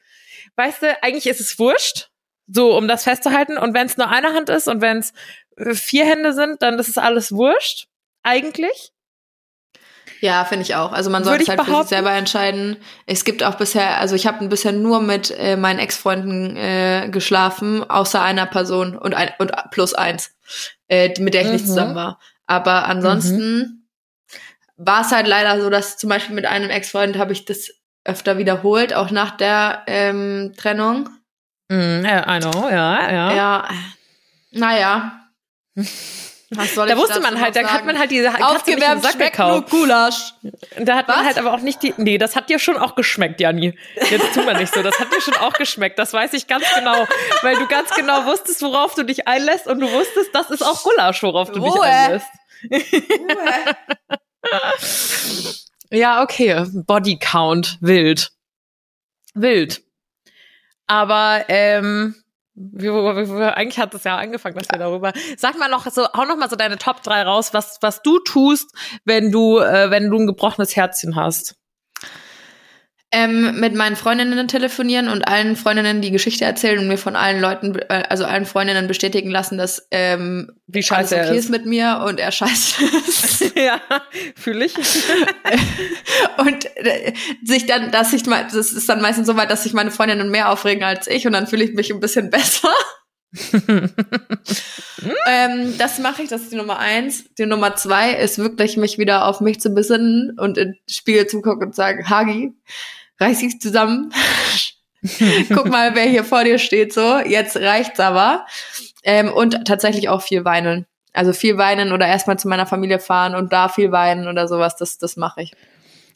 [0.57, 2.11] weißt du, eigentlich ist es wurscht,
[2.47, 3.59] so um das festzuhalten.
[3.59, 5.13] Und wenn es nur eine Hand ist und wenn es
[5.57, 7.87] äh, vier Hände sind, dann ist es alles wurscht.
[8.23, 8.92] Eigentlich.
[10.21, 10.93] Ja, finde ich auch.
[10.93, 11.89] Also man sollte es halt für sich behaupten.
[11.89, 12.77] selber entscheiden.
[13.07, 17.89] Es gibt auch bisher, also ich habe bisher nur mit äh, meinen Ex-Freunden äh, geschlafen,
[17.89, 20.33] außer einer Person und ein und plus eins,
[20.89, 21.69] äh, mit der ich nicht Mhm.
[21.69, 22.21] zusammen war.
[22.47, 23.89] Aber ansonsten
[24.77, 27.71] war es halt leider so, dass zum Beispiel mit einem Ex-Freund habe ich das
[28.05, 31.09] öfter wiederholt, auch nach der ähm, Trennung.
[31.69, 33.33] Mm, ja, I know, ja, ja.
[33.35, 33.69] Ja,
[34.53, 35.13] naja.
[36.55, 38.99] Was soll Da wusste man halt, da hat man halt diese kannst du nicht im
[38.99, 39.63] Aufgewärmt Sack nur.
[39.63, 40.35] Gulasch.
[40.79, 41.27] Da hat man Was?
[41.27, 41.95] halt aber auch nicht die.
[41.97, 43.79] Nee, das hat dir schon auch geschmeckt, Janni.
[44.11, 44.83] Jetzt tun wir nicht so.
[44.83, 45.99] Das hat dir schon auch geschmeckt.
[45.99, 47.07] Das weiß ich ganz genau.
[47.43, 50.83] Weil du ganz genau wusstest, worauf du dich einlässt und du wusstest, das ist auch
[50.83, 51.83] Gulasch, worauf du dich Ruhe.
[51.83, 52.27] einlässt.
[55.91, 56.65] Ja, okay.
[56.73, 57.79] Body Count.
[57.81, 58.31] Wild.
[59.35, 59.83] Wild.
[60.87, 62.22] Aber, ähm,
[62.55, 65.13] eigentlich hat es ja angefangen, dass wir darüber.
[65.37, 68.19] Sag mal noch so, hau noch mal so deine Top 3 raus, was, was du
[68.19, 68.75] tust,
[69.05, 71.57] wenn du, äh, wenn du ein gebrochenes Herzchen hast.
[73.15, 77.43] Ähm, mit meinen Freundinnen telefonieren und allen Freundinnen die Geschichte erzählen und mir von allen
[77.43, 81.45] Leuten, äh, also allen Freundinnen bestätigen lassen, dass ähm, Wie alles scheiße okay er ist
[81.45, 81.51] ist.
[81.51, 83.55] mit mir und er scheiße ist.
[83.57, 83.81] ja,
[84.35, 84.75] fühle ich.
[86.39, 87.13] und äh,
[87.45, 90.31] sich dann, dass ich mal, das ist dann meistens so weit, dass sich meine Freundinnen
[90.31, 92.73] mehr aufregen als ich und dann fühle ich mich ein bisschen besser.
[95.27, 97.25] ähm, das mache ich, das ist die Nummer eins.
[97.35, 101.27] Die Nummer zwei ist wirklich, mich wieder auf mich zu besinnen und in den Spiegel
[101.27, 102.55] zu gucken und sagen, Hagi,
[103.23, 104.13] reiß dich zusammen.
[105.49, 107.19] Guck mal, wer hier vor dir steht, so.
[107.19, 108.47] Jetzt reicht's aber.
[109.03, 110.87] Ähm, und tatsächlich auch viel weinen.
[111.13, 114.77] Also viel weinen oder erstmal zu meiner Familie fahren und da viel weinen oder sowas,
[114.77, 115.53] das, das mache ich.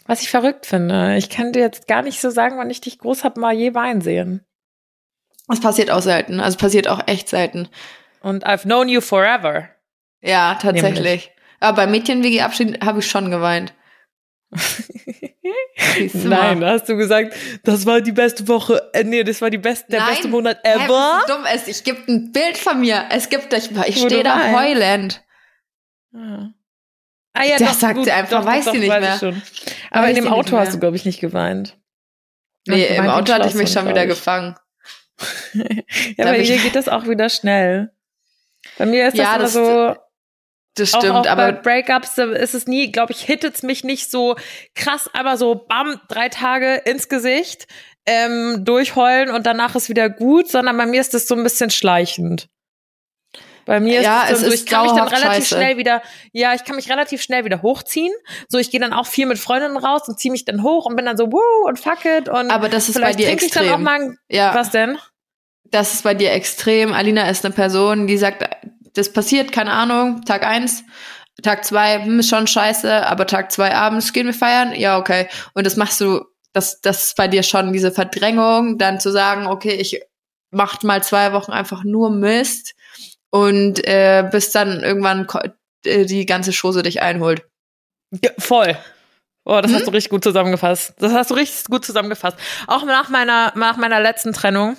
[0.07, 1.17] Was ich verrückt finde.
[1.17, 3.75] Ich kann dir jetzt gar nicht so sagen, wann ich dich groß hab mal je
[3.75, 4.45] weinen sehen.
[5.49, 6.41] Das passiert auch selten.
[6.41, 7.69] Also passiert auch echt selten.
[8.21, 9.69] Und I've known you forever.
[10.23, 11.31] Ja, tatsächlich.
[11.61, 13.75] Aber beim Mädchen-WG-Abschied habe ich schon geweint.
[16.25, 17.35] Nein, hast du gesagt,
[17.65, 18.91] das war die beste Woche.
[18.93, 20.11] Äh, nee, das war die beste, der Nein.
[20.11, 20.89] beste Monat Hä, ever.
[20.89, 21.69] was dumm ist.
[21.69, 23.05] Ich gebe ein Bild von mir.
[23.11, 25.23] Es gibt, ich, ich stehe da heulend.
[26.15, 26.49] Ah.
[27.35, 29.19] Ah ja, Das doch, sagt gut, sie einfach, doch, weiß doch, sie nicht mehr.
[29.19, 29.43] Schon.
[29.91, 31.77] Aber Weiß in dem Auto hast du, glaube ich, nicht geweint.
[32.67, 34.57] Nee, im Auto hatte ich mich schon wieder gefangen.
[35.55, 37.91] Ja, Da bei dir geht das auch wieder schnell.
[38.77, 39.97] Bei mir ist das Ja, immer das so,
[40.77, 43.83] Das auch, stimmt, auch bei aber Breakups da ist es nie, glaube ich, hittet's mich
[43.83, 44.37] nicht so
[44.75, 47.67] krass, aber so bam, drei Tage ins Gesicht,
[48.07, 51.71] ähm, durchheulen und danach ist wieder gut, sondern bei mir ist das so ein bisschen
[51.71, 52.49] schleichend.
[53.65, 55.57] Bei mir Ja, ist es, es so, ich kann mich dann relativ scheiße.
[55.57, 56.01] schnell wieder,
[56.33, 58.13] ja, ich kann mich relativ schnell wieder hochziehen.
[58.49, 60.95] So, ich gehe dann auch viel mit Freundinnen raus und ziehe mich dann hoch und
[60.95, 62.29] bin dann so, wow, und fuck it.
[62.29, 63.83] Und Aber das ist bei dir trinke ich dann auch extrem.
[63.83, 64.99] mal, ja, was denn?
[65.73, 66.93] das ist bei dir extrem.
[66.93, 68.49] Alina ist eine Person, die sagt,
[68.97, 70.85] das passiert, keine Ahnung, Tag eins,
[71.43, 75.29] Tag zwei, hm, ist schon scheiße, aber Tag zwei abends gehen wir feiern, ja, okay.
[75.55, 79.47] Und das machst du, das, das ist bei dir schon diese Verdrängung, dann zu sagen,
[79.47, 80.01] okay, ich
[80.51, 82.75] mach mal zwei Wochen einfach nur Mist
[83.31, 85.27] und äh, bis dann irgendwann
[85.85, 87.45] äh, die ganze Chose dich einholt.
[88.23, 88.77] Ja, voll.
[89.45, 89.77] Oh, das Hm?
[89.77, 90.95] hast du richtig gut zusammengefasst.
[90.99, 92.37] Das hast du richtig gut zusammengefasst.
[92.67, 94.77] Auch nach meiner, nach meiner letzten Trennung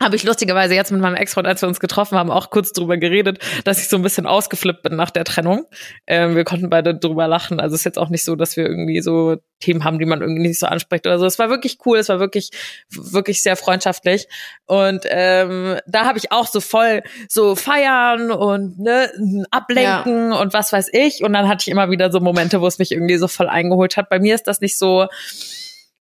[0.00, 2.96] habe ich lustigerweise jetzt mit meinem Ex-Freund, als wir uns getroffen haben, auch kurz drüber
[2.98, 5.66] geredet, dass ich so ein bisschen ausgeflippt bin nach der Trennung.
[6.06, 7.58] Ähm, wir konnten beide drüber lachen.
[7.58, 10.20] Also es ist jetzt auch nicht so, dass wir irgendwie so Themen haben, die man
[10.20, 11.26] irgendwie nicht so anspricht oder so.
[11.26, 12.50] Es war wirklich cool, es war wirklich,
[12.90, 14.28] wirklich sehr freundschaftlich.
[14.66, 19.10] Und ähm, da habe ich auch so voll so feiern und ne,
[19.50, 20.38] ablenken ja.
[20.38, 21.24] und was weiß ich.
[21.24, 23.96] Und dann hatte ich immer wieder so Momente, wo es mich irgendwie so voll eingeholt
[23.96, 24.10] hat.
[24.10, 25.08] Bei mir ist das nicht so.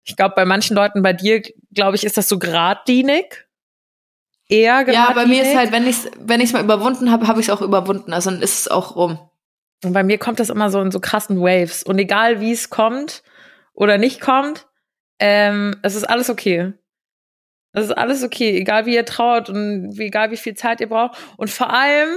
[0.05, 1.43] Ich glaube, bei manchen Leuten, bei dir,
[1.73, 3.46] glaube ich, ist das so geradlinig
[4.49, 5.09] eher geradlinig.
[5.09, 7.49] Ja, bei mir ist halt, wenn ich es wenn ich's mal überwunden habe, habe ich
[7.49, 8.13] es auch überwunden.
[8.13, 9.19] Also dann ist es auch rum.
[9.85, 11.83] Und bei mir kommt das immer so in so krassen Waves.
[11.83, 13.23] Und egal wie es kommt
[13.75, 14.67] oder nicht kommt,
[15.19, 16.73] ähm, es ist alles okay.
[17.73, 21.19] Es ist alles okay, egal wie ihr trauert und egal wie viel Zeit ihr braucht.
[21.37, 22.09] Und vor allem,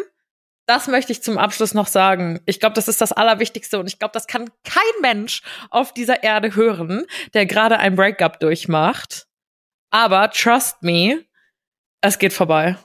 [0.65, 2.39] das möchte ich zum Abschluss noch sagen.
[2.45, 6.23] Ich glaube, das ist das Allerwichtigste und ich glaube, das kann kein Mensch auf dieser
[6.23, 9.27] Erde hören, der gerade ein Breakup durchmacht.
[9.89, 11.25] Aber trust me,
[12.01, 12.77] es geht vorbei.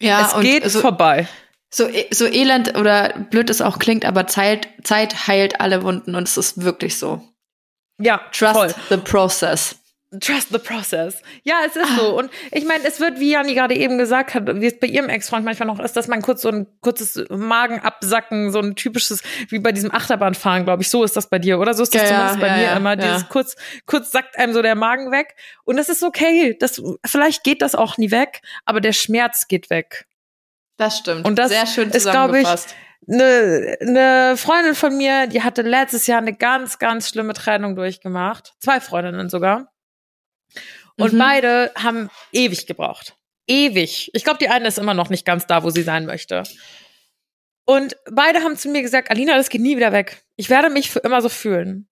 [0.00, 1.28] Ja, es geht so, vorbei.
[1.70, 6.14] So, e, so elend oder blöd es auch klingt, aber Zeit, Zeit heilt alle Wunden
[6.14, 7.22] und es ist wirklich so.
[7.98, 8.74] Ja, trust voll.
[8.90, 9.76] the process.
[10.20, 11.22] Trust the process.
[11.42, 11.96] Ja, es ist ah.
[11.96, 12.18] so.
[12.18, 15.08] Und ich meine, es wird, wie Jani gerade eben gesagt hat, wie es bei ihrem
[15.08, 19.58] Ex-Freund manchmal noch ist, dass man kurz so ein kurzes Magenabsacken, so ein typisches, wie
[19.58, 21.72] bei diesem Achterbahnfahren, glaube ich, so ist das bei dir, oder?
[21.72, 22.96] So ist das ja, zumindest ja, bei ja, mir immer.
[22.96, 23.56] Dieses kurz,
[23.86, 25.34] kurz sackt einem so der Magen weg.
[25.64, 26.56] Und das ist okay.
[26.60, 30.06] Das, vielleicht geht das auch nie weg, aber der Schmerz geht weg.
[30.76, 31.24] Das stimmt.
[31.24, 32.48] Und das Sehr schön ist, glaube ich,
[33.08, 38.54] eine, eine Freundin von mir, die hatte letztes Jahr eine ganz, ganz schlimme Trennung durchgemacht.
[38.60, 39.71] Zwei Freundinnen sogar.
[40.98, 41.18] Und mhm.
[41.18, 43.16] beide haben ewig gebraucht.
[43.46, 44.10] Ewig.
[44.14, 46.44] Ich glaube, die eine ist immer noch nicht ganz da, wo sie sein möchte.
[47.64, 50.24] Und beide haben zu mir gesagt, Alina, das geht nie wieder weg.
[50.36, 51.88] Ich werde mich für immer so fühlen.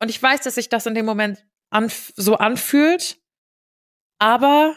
[0.00, 3.18] Und ich weiß, dass sich das in dem Moment anf so anfühlt,
[4.18, 4.76] aber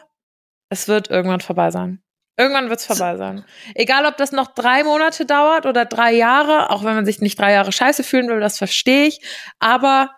[0.70, 2.02] es wird irgendwann vorbei sein.
[2.40, 3.44] Irgendwann wird es vorbei sein.
[3.74, 7.40] Egal, ob das noch drei Monate dauert oder drei Jahre, auch wenn man sich nicht
[7.40, 9.22] drei Jahre scheiße fühlen will, das verstehe ich.
[9.58, 10.12] Aber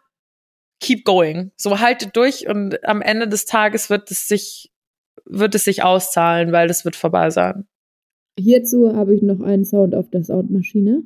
[0.79, 1.51] keep going.
[1.57, 4.71] So haltet durch und am Ende des Tages wird es sich,
[5.25, 7.67] wird es sich auszahlen, weil das wird vorbei sein.
[8.37, 11.03] Hierzu habe ich noch einen Sound auf der Soundmaschine.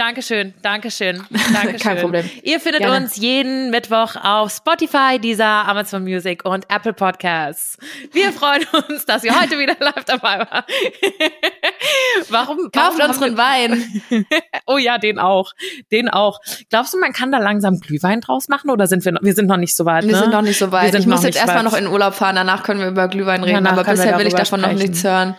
[0.00, 1.78] Dankeschön, Dankeschön, Dankeschön.
[1.78, 2.30] Kein Problem.
[2.42, 3.04] Ihr findet Gerne.
[3.04, 7.76] uns jeden Mittwoch auf Spotify, dieser Amazon Music und Apple Podcasts.
[8.10, 10.64] Wir freuen uns, dass ihr heute wieder live dabei wart.
[12.30, 12.70] warum?
[12.72, 14.02] Kauft warum unseren Wein.
[14.66, 15.52] oh ja, den auch,
[15.92, 16.40] den auch.
[16.70, 19.12] Glaubst du, man kann da langsam Glühwein draus machen oder sind wir?
[19.12, 20.04] Noch, wir sind noch nicht so weit.
[20.06, 20.18] Wir ne?
[20.18, 20.94] sind noch nicht so weit.
[20.94, 22.36] Ich muss jetzt erstmal noch in Urlaub fahren.
[22.36, 23.64] Danach können wir über Glühwein reden.
[23.64, 24.76] Danach aber bisher will ich davon sprechen.
[24.76, 25.36] noch nichts hören.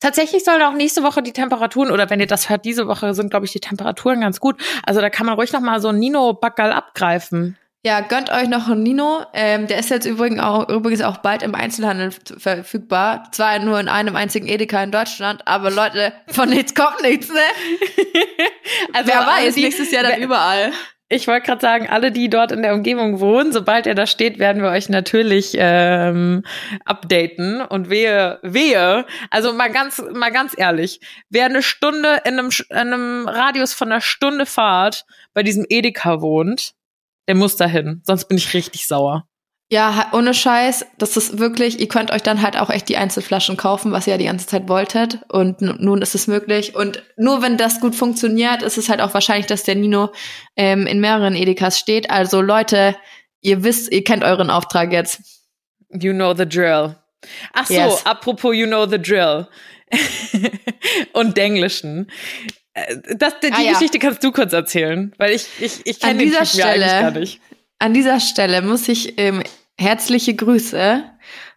[0.00, 3.30] Tatsächlich sollen auch nächste Woche die Temperaturen, oder wenn ihr das hört, diese Woche sind,
[3.30, 4.60] glaube ich, die Temperaturen ganz gut.
[4.84, 7.56] Also da kann man ruhig noch mal so ein Nino-Backerl abgreifen.
[7.86, 9.24] Ja, gönnt euch noch einen Nino.
[9.32, 13.28] Ähm, der ist jetzt übrigens auch, übrigens auch bald im Einzelhandel verfügbar.
[13.30, 17.38] Zwar nur in einem einzigen Edeka in Deutschland, aber Leute, von nichts kommt nichts, ne?
[18.92, 20.72] also Wer weiß, die, nächstes Jahr dann überall.
[21.08, 24.40] Ich wollte gerade sagen, alle, die dort in der Umgebung wohnen, sobald er da steht,
[24.40, 26.42] werden wir euch natürlich ähm,
[26.84, 27.60] updaten.
[27.60, 32.76] Und wehe, wehe, also mal ganz, mal ganz ehrlich, wer eine Stunde in einem, in
[32.76, 36.74] einem Radius von einer Stunde Fahrt bei diesem Edeka wohnt,
[37.28, 38.02] der muss dahin.
[38.04, 39.28] Sonst bin ich richtig sauer.
[39.68, 43.56] Ja, ohne Scheiß, das ist wirklich, ihr könnt euch dann halt auch echt die Einzelflaschen
[43.56, 45.18] kaufen, was ihr ja die ganze Zeit wolltet.
[45.28, 46.76] Und nun ist es möglich.
[46.76, 50.12] Und nur wenn das gut funktioniert, ist es halt auch wahrscheinlich, dass der Nino
[50.54, 52.10] ähm, in mehreren Edekas steht.
[52.10, 52.94] Also Leute,
[53.40, 55.20] ihr wisst, ihr kennt euren Auftrag jetzt.
[55.90, 56.94] You know the drill.
[57.52, 58.06] Ach so, yes.
[58.06, 59.48] apropos you know the drill.
[61.12, 62.08] und Denglischen.
[62.74, 64.00] Äh, das, die ah, Geschichte ja.
[64.00, 67.40] kannst du kurz erzählen, weil ich, ich, ich kenne den Typen Stelle, ja gar nicht.
[67.78, 69.42] An dieser Stelle muss ich ähm,
[69.78, 71.04] herzliche Grüße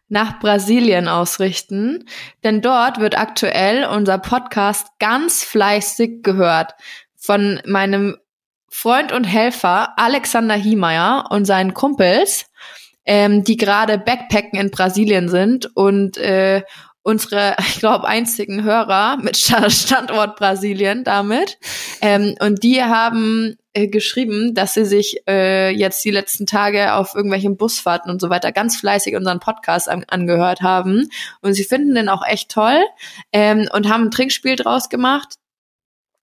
[0.09, 2.05] nach Brasilien ausrichten,
[2.43, 6.74] denn dort wird aktuell unser Podcast ganz fleißig gehört
[7.15, 8.17] von meinem
[8.70, 12.45] Freund und Helfer Alexander Hiemeyer und seinen Kumpels,
[13.05, 16.63] ähm, die gerade Backpacken in Brasilien sind und äh,
[17.03, 21.57] unsere, ich glaube, einzigen Hörer mit Standort Brasilien damit.
[22.01, 27.15] Ähm, und die haben äh, geschrieben, dass sie sich äh, jetzt die letzten Tage auf
[27.15, 31.09] irgendwelchen Busfahrten und so weiter ganz fleißig unseren Podcast an angehört haben.
[31.41, 32.79] Und sie finden den auch echt toll
[33.31, 35.35] ähm, und haben ein Trinkspiel draus gemacht.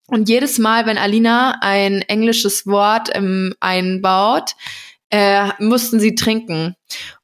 [0.09, 4.55] Und jedes Mal, wenn Alina ein englisches Wort ähm, einbaut,
[5.11, 6.77] äh, mussten sie trinken.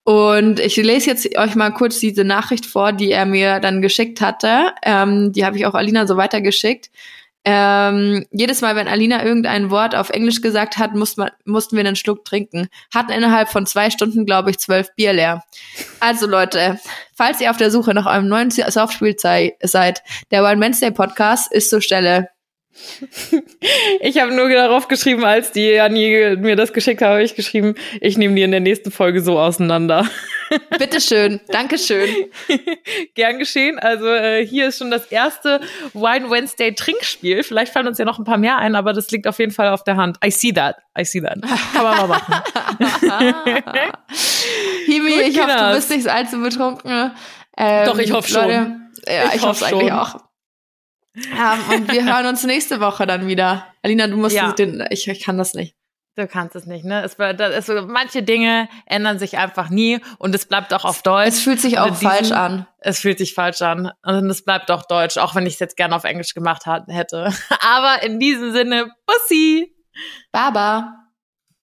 [0.05, 4.21] Und ich lese jetzt euch mal kurz diese Nachricht vor, die er mir dann geschickt
[4.21, 4.73] hatte.
[4.83, 6.91] Ähm, die habe ich auch Alina so weitergeschickt.
[7.45, 11.85] Ähm, jedes Mal, wenn Alina irgendein Wort auf Englisch gesagt hat, mussten wir, mussten wir
[11.85, 12.69] einen Schluck trinken.
[12.95, 15.43] Hatten innerhalb von zwei Stunden, glaube ich, zwölf Bier leer.
[15.99, 16.79] Also Leute,
[17.15, 21.71] falls ihr auf der Suche nach eurem neuen Softspiel seid, der One Wednesday Podcast ist
[21.71, 22.29] zur Stelle.
[24.01, 27.75] Ich habe nur darauf geschrieben, als die Annie mir das geschickt hat, habe ich geschrieben,
[28.01, 30.09] ich nehme die in der nächsten Folge so auseinander.
[30.79, 32.09] Bitteschön, Dankeschön.
[33.15, 33.79] Gern geschehen.
[33.79, 35.61] Also äh, hier ist schon das erste
[35.95, 37.43] Wine Wednesday Trinkspiel.
[37.43, 39.69] Vielleicht fallen uns ja noch ein paar mehr ein, aber das liegt auf jeden Fall
[39.69, 40.19] auf der Hand.
[40.25, 40.77] I see that.
[40.99, 41.41] I see that.
[41.73, 42.35] Kann man mal machen.
[44.87, 47.13] Himi, Gut, ich hoffe, du bist nicht allzu betrunken.
[47.57, 48.43] Ähm, Doch, ich hoffe schon.
[48.43, 50.32] Leute, ja, ich, ich hoffe hoffe eigentlich auch.
[51.15, 53.67] Um, und wir hören uns nächste Woche dann wieder.
[53.83, 54.53] Alina, du musst ja.
[54.53, 55.77] den, ich, ich kann das nicht.
[56.15, 57.03] Du kannst es nicht, ne?
[57.03, 61.29] Es, das ist, manche Dinge ändern sich einfach nie und es bleibt auch auf Deutsch.
[61.29, 62.67] Es fühlt sich auch diesem, falsch an.
[62.79, 65.77] Es fühlt sich falsch an und es bleibt auch Deutsch, auch wenn ich es jetzt
[65.77, 67.33] gerne auf Englisch gemacht hätte.
[67.61, 69.75] Aber in diesem Sinne, Bussi!
[70.33, 71.02] Baba!